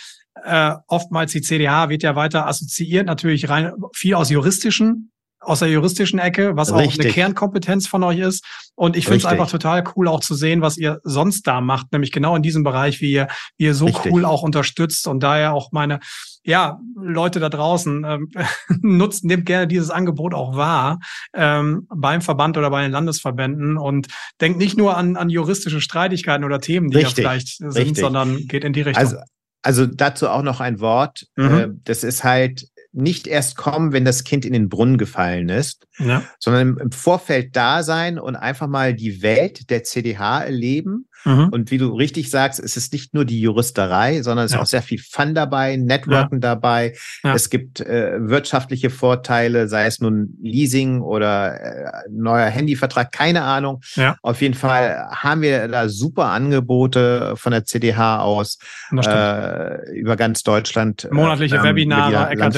[0.43, 5.11] äh, oftmals die CDH wird ja weiter assoziiert, natürlich rein viel aus juristischen
[5.47, 6.99] aus der juristischen Ecke, was Richtig.
[6.99, 8.43] auch eine Kernkompetenz von euch ist.
[8.75, 11.93] Und ich finde es einfach total cool auch zu sehen, was ihr sonst da macht,
[11.93, 14.11] nämlich genau in diesem Bereich, wie ihr, wie ihr so Richtig.
[14.11, 15.99] cool auch unterstützt und daher auch meine,
[16.43, 18.29] ja, Leute da draußen, ähm,
[18.81, 20.99] nutzt, nehmt gerne dieses Angebot auch wahr
[21.33, 24.07] ähm, beim Verband oder bei den Landesverbänden und
[24.41, 27.23] denkt nicht nur an, an juristische Streitigkeiten oder Themen, die Richtig.
[27.23, 27.99] ja vielleicht sind, Richtig.
[27.99, 29.01] sondern geht in die Richtung.
[29.01, 29.17] Also,
[29.61, 31.25] also dazu auch noch ein Wort.
[31.37, 31.57] Mhm.
[31.57, 32.67] Äh, das ist halt
[32.97, 36.23] nicht erst kommen, wenn das Kind in den Brunnen gefallen ist, ja.
[36.39, 41.49] sondern im Vorfeld da sein und einfach mal die Welt der CDH erleben Mhm.
[41.49, 44.57] Und wie du richtig sagst, es ist nicht nur die Juristerei, sondern es ja.
[44.57, 46.55] ist auch sehr viel Fun dabei, Networken ja.
[46.55, 46.95] dabei.
[47.23, 47.33] Ja.
[47.33, 53.81] Es gibt äh, wirtschaftliche Vorteile, sei es nun Leasing oder äh, neuer Handyvertrag, keine Ahnung.
[54.21, 58.57] Auf jeden Fall haben wir da super Angebote von der CDH aus
[58.91, 61.05] äh, über ganz Deutschland.
[61.05, 62.53] Äh, Monatliche ähm, Webinare, Eckert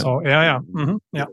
[0.00, 0.20] so.
[0.22, 0.62] Ja, ja.
[0.72, 0.98] Mhm.
[1.12, 1.26] ja.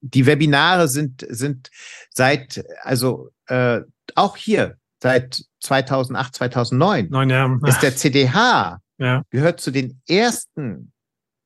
[0.00, 1.70] Die Webinare sind, sind
[2.10, 3.80] seit, also äh,
[4.14, 7.58] auch hier seit 2008, 2009 Neun Jahre.
[7.66, 9.22] ist der CDH, ja.
[9.30, 10.92] gehört zu den ersten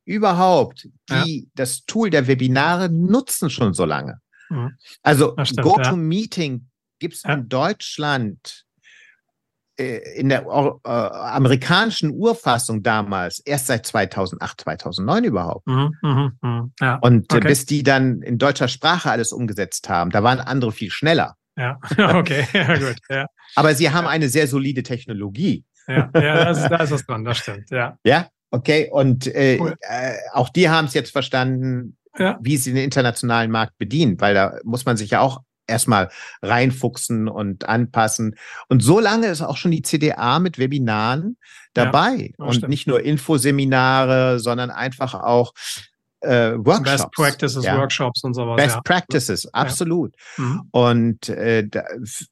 [0.05, 1.51] überhaupt, die ja.
[1.55, 4.20] das Tool der Webinare nutzen schon so lange.
[4.48, 4.76] Mhm.
[5.03, 6.61] Also GoToMeeting ja.
[6.98, 8.64] gibt es in Deutschland
[9.80, 10.42] äh, in der
[10.84, 15.66] äh, amerikanischen Urfassung damals erst seit 2008, 2009 überhaupt.
[15.66, 16.68] Mhm, mh, mh.
[16.80, 17.48] Ja, und äh, okay.
[17.48, 21.36] bis die dann in deutscher Sprache alles umgesetzt haben, da waren andere viel schneller.
[21.61, 21.78] Ja,
[22.18, 22.96] okay, ja gut.
[23.11, 23.26] Ja.
[23.54, 25.64] Aber sie haben eine sehr solide Technologie.
[25.86, 27.98] Ja, ja da, ist, da ist was dran, das stimmt, ja.
[28.04, 28.88] Ja, okay.
[28.90, 29.74] Und äh, cool.
[29.80, 32.38] äh, auch die haben es jetzt verstanden, ja.
[32.40, 36.11] wie sie den internationalen Markt bedienen, weil da muss man sich ja auch erstmal
[36.42, 38.36] reinfuchsen und anpassen.
[38.68, 41.36] Und so lange ist auch schon die CDA mit Webinaren
[41.74, 42.32] dabei.
[42.38, 42.70] Ja, und stimmt.
[42.70, 45.52] nicht nur Infoseminare, sondern einfach auch
[46.21, 46.91] äh, Workshops.
[46.91, 47.79] Best Practices, ja.
[47.79, 48.57] Workshops und sowas.
[48.57, 48.81] Best ja.
[48.83, 50.14] Practices, absolut.
[50.37, 50.45] Ja.
[50.45, 50.62] Mhm.
[50.71, 51.83] Und äh, da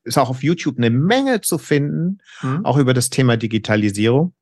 [0.04, 2.64] ist auch auf YouTube eine Menge zu finden, mhm.
[2.64, 4.34] auch über das Thema Digitalisierung.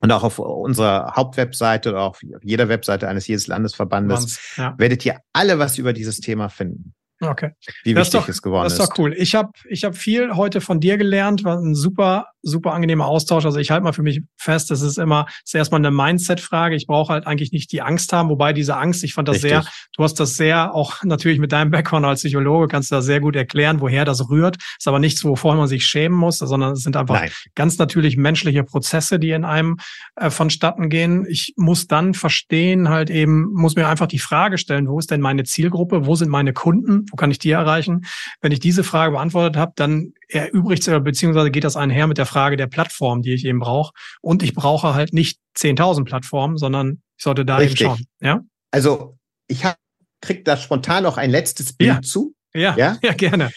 [0.00, 4.74] Und auch auf unserer Hauptwebseite oder auf jeder Webseite eines jedes Landesverbandes ja.
[4.76, 6.92] werdet ihr alle was über dieses Thema finden.
[7.20, 7.52] Okay.
[7.84, 8.78] Wie das wichtig doch, es geworden ist.
[8.78, 9.14] Das ist doch cool.
[9.16, 13.44] Ich habe ich hab viel heute von dir gelernt, war ein super, super angenehmer Austausch.
[13.44, 16.76] Also ich halte mal für mich fest, das ist immer, das ist erstmal eine Mindset-Frage.
[16.76, 19.50] Ich brauche halt eigentlich nicht die Angst haben, wobei diese Angst, ich fand das Richtig.
[19.50, 19.64] sehr,
[19.96, 23.20] du hast das sehr, auch natürlich mit deinem Background als Psychologe, kannst du da sehr
[23.20, 24.56] gut erklären, woher das rührt.
[24.78, 27.30] Ist aber nichts, wovor man sich schämen muss, sondern es sind einfach Nein.
[27.54, 29.78] ganz natürlich menschliche Prozesse, die in einem
[30.16, 31.26] äh, vonstatten gehen.
[31.28, 35.20] Ich muss dann verstehen, halt eben, muss mir einfach die Frage stellen, wo ist denn
[35.20, 38.04] meine Zielgruppe, wo sind meine Kunden, wo kann ich die erreichen?
[38.40, 42.56] Wenn ich diese Frage beantwortet habe, dann erübrigt beziehungsweise geht das einher mit der Frage
[42.56, 43.92] der Plattform, die ich eben brauche.
[44.20, 47.82] Und ich brauche halt nicht 10.000 Plattformen, sondern ich sollte da Richtig.
[47.82, 48.06] eben schauen.
[48.20, 48.40] Ja?
[48.70, 49.76] Also ich hab,
[50.20, 52.02] krieg da spontan noch ein letztes Bild ja.
[52.02, 52.34] zu.
[52.54, 53.50] Ja, ja, ja, gerne.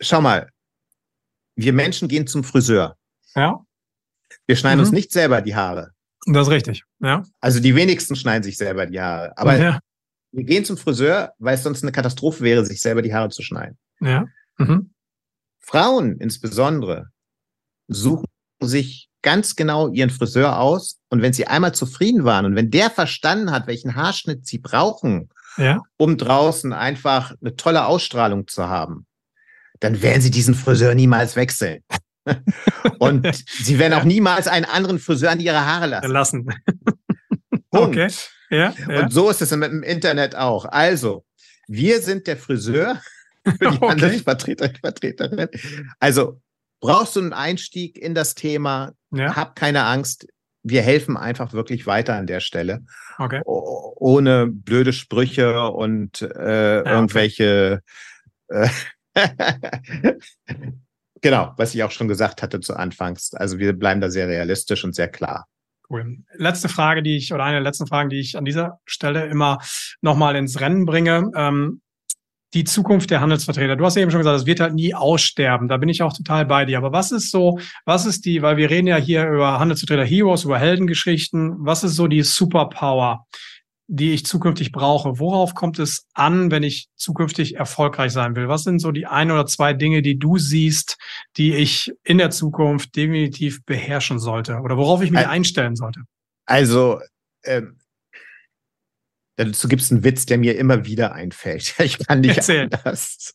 [0.00, 0.50] Schau mal,
[1.56, 2.96] wir Menschen gehen zum Friseur.
[3.34, 3.60] Ja.
[4.46, 4.84] Wir schneiden mhm.
[4.86, 5.92] uns nicht selber die Haare.
[6.26, 7.24] Das ist richtig, ja.
[7.40, 9.36] Also die wenigsten schneiden sich selber die Haare.
[9.36, 9.80] Aber ja.
[10.32, 13.42] Wir gehen zum Friseur, weil es sonst eine Katastrophe wäre, sich selber die Haare zu
[13.42, 13.78] schneiden.
[14.00, 14.26] Ja.
[14.56, 14.92] Mhm.
[15.62, 17.06] Frauen insbesondere
[17.88, 18.26] suchen
[18.60, 22.90] sich ganz genau ihren Friseur aus und wenn sie einmal zufrieden waren und wenn der
[22.90, 25.80] verstanden hat, welchen Haarschnitt sie brauchen, ja.
[25.96, 29.06] um draußen einfach eine tolle Ausstrahlung zu haben,
[29.80, 31.82] dann werden sie diesen Friseur niemals wechseln.
[32.98, 36.10] und sie werden auch niemals einen anderen Friseur an ihre Haare lassen.
[36.10, 36.54] Lassen.
[37.70, 38.08] okay.
[38.50, 39.02] Ja, ja.
[39.02, 40.66] Und so ist es mit dem Internet auch.
[40.66, 41.24] Also,
[41.66, 43.00] wir sind der Friseur
[43.58, 43.88] für die okay.
[43.88, 45.48] Handelsvertreter und Vertreterin.
[45.98, 46.40] Also,
[46.80, 48.92] brauchst du einen Einstieg in das Thema?
[49.10, 49.36] Ja.
[49.36, 50.26] Hab keine Angst.
[50.62, 52.84] Wir helfen einfach wirklich weiter an der Stelle.
[53.18, 53.42] Okay.
[53.44, 57.82] Ohne blöde Sprüche und äh, ja, irgendwelche.
[58.48, 58.68] Äh,
[61.20, 63.34] genau, was ich auch schon gesagt hatte zu Anfangs.
[63.34, 65.48] Also wir bleiben da sehr realistisch und sehr klar.
[65.90, 66.18] Cool.
[66.34, 69.58] Letzte Frage, die ich, oder eine der letzten Fragen, die ich an dieser Stelle immer
[70.00, 71.30] nochmal ins Rennen bringe.
[71.36, 71.81] Ähm,
[72.54, 73.76] die Zukunft der Handelsvertreter.
[73.76, 75.68] Du hast ja eben schon gesagt, es wird halt nie aussterben.
[75.68, 76.78] Da bin ich auch total bei dir.
[76.78, 80.44] Aber was ist so, was ist die, weil wir reden ja hier über Handelsvertreter Heroes,
[80.44, 81.56] über Heldengeschichten.
[81.58, 83.26] Was ist so die Superpower,
[83.86, 85.18] die ich zukünftig brauche?
[85.18, 88.48] Worauf kommt es an, wenn ich zukünftig erfolgreich sein will?
[88.48, 90.98] Was sind so die ein oder zwei Dinge, die du siehst,
[91.38, 96.00] die ich in der Zukunft definitiv beherrschen sollte oder worauf ich mich einstellen sollte?
[96.44, 97.00] Also,
[97.44, 97.78] ähm,
[99.36, 101.74] Dazu gibt es einen Witz, der mir immer wieder einfällt.
[101.82, 102.68] Ich kann nicht Erzähl.
[102.72, 103.34] anders.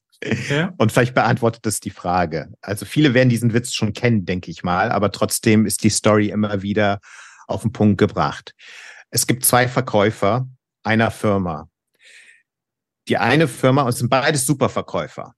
[0.49, 0.73] Ja.
[0.77, 2.51] Und vielleicht beantwortet das die Frage.
[2.61, 6.29] Also viele werden diesen Witz schon kennen, denke ich mal, aber trotzdem ist die Story
[6.29, 6.99] immer wieder
[7.47, 8.53] auf den Punkt gebracht.
[9.09, 10.49] Es gibt zwei Verkäufer
[10.83, 11.69] einer Firma.
[13.07, 15.33] Die eine Firma, und es sind beides Superverkäufer.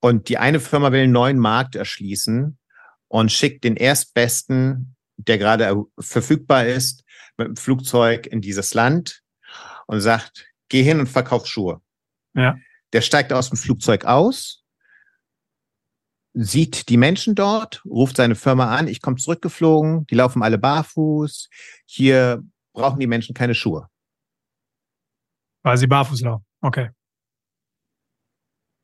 [0.00, 2.58] Und die eine Firma will einen neuen Markt erschließen
[3.08, 7.04] und schickt den erstbesten, der gerade verfügbar ist,
[7.36, 9.21] mit dem Flugzeug in dieses Land
[9.86, 11.80] und sagt, geh hin und verkauf Schuhe.
[12.34, 12.56] Ja.
[12.92, 14.64] Der steigt aus dem Flugzeug aus,
[16.34, 21.48] sieht die Menschen dort, ruft seine Firma an, ich komme zurückgeflogen, die laufen alle barfuß,
[21.86, 23.88] hier brauchen die Menschen keine Schuhe.
[25.62, 26.90] Weil sie barfuß laufen, okay.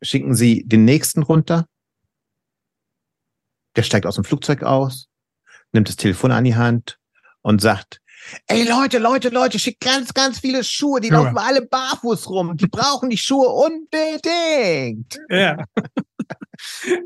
[0.01, 1.67] Schicken Sie den nächsten runter,
[3.75, 5.09] der steigt aus dem Flugzeug aus,
[5.73, 7.01] nimmt das Telefon an die Hand
[7.43, 8.01] und sagt,
[8.47, 11.23] Ey Leute, Leute, Leute, schickt ganz, ganz viele Schuhe, die ja.
[11.23, 12.57] laufen alle barfuß rum.
[12.57, 15.19] Die brauchen die Schuhe unbedingt.
[15.31, 15.65] Ja.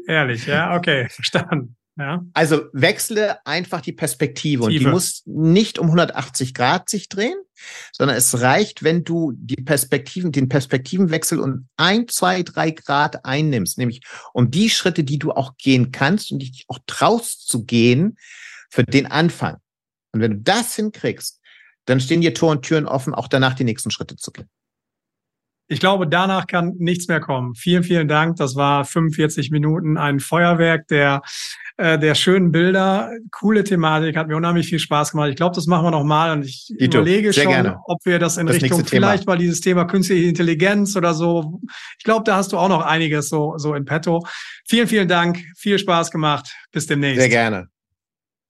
[0.06, 1.76] Ehrlich, ja, okay, verstanden.
[1.98, 2.24] Ja.
[2.32, 4.72] Also wechsle einfach die Perspektive Tiefe.
[4.72, 7.36] und die muss nicht um 180 Grad sich drehen,
[7.92, 13.76] sondern es reicht, wenn du die Perspektiven, den Perspektivenwechsel um ein, zwei, drei Grad einnimmst,
[13.76, 14.00] nämlich
[14.32, 18.16] um die Schritte, die du auch gehen kannst und dich auch traust zu gehen
[18.70, 19.58] für den Anfang.
[20.12, 21.40] Und wenn du das hinkriegst,
[21.86, 24.48] dann stehen dir Tor und Türen offen, auch danach die nächsten Schritte zu gehen.
[25.68, 27.54] Ich glaube, danach kann nichts mehr kommen.
[27.54, 28.36] Vielen, vielen Dank.
[28.36, 31.22] Das war 45 Minuten ein Feuerwerk der,
[31.78, 33.10] äh, der schönen Bilder.
[33.30, 35.30] Coole Thematik, hat mir unheimlich viel Spaß gemacht.
[35.30, 37.78] Ich glaube, das machen wir nochmal und ich Dito, überlege schon, gerne.
[37.86, 41.60] ob wir das in das Richtung vielleicht mal dieses Thema künstliche Intelligenz oder so.
[41.96, 44.26] Ich glaube, da hast du auch noch einiges so, so in petto.
[44.68, 45.42] Vielen, vielen Dank.
[45.56, 46.54] Viel Spaß gemacht.
[46.72, 47.20] Bis demnächst.
[47.20, 47.71] Sehr gerne.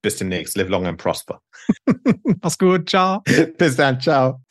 [0.03, 0.57] Bis demnächst.
[0.57, 1.41] Live long and prosper.
[2.43, 2.89] Mach's gut.
[2.89, 3.23] Ciao.
[3.59, 4.01] Bis dann.
[4.01, 4.43] Ciao.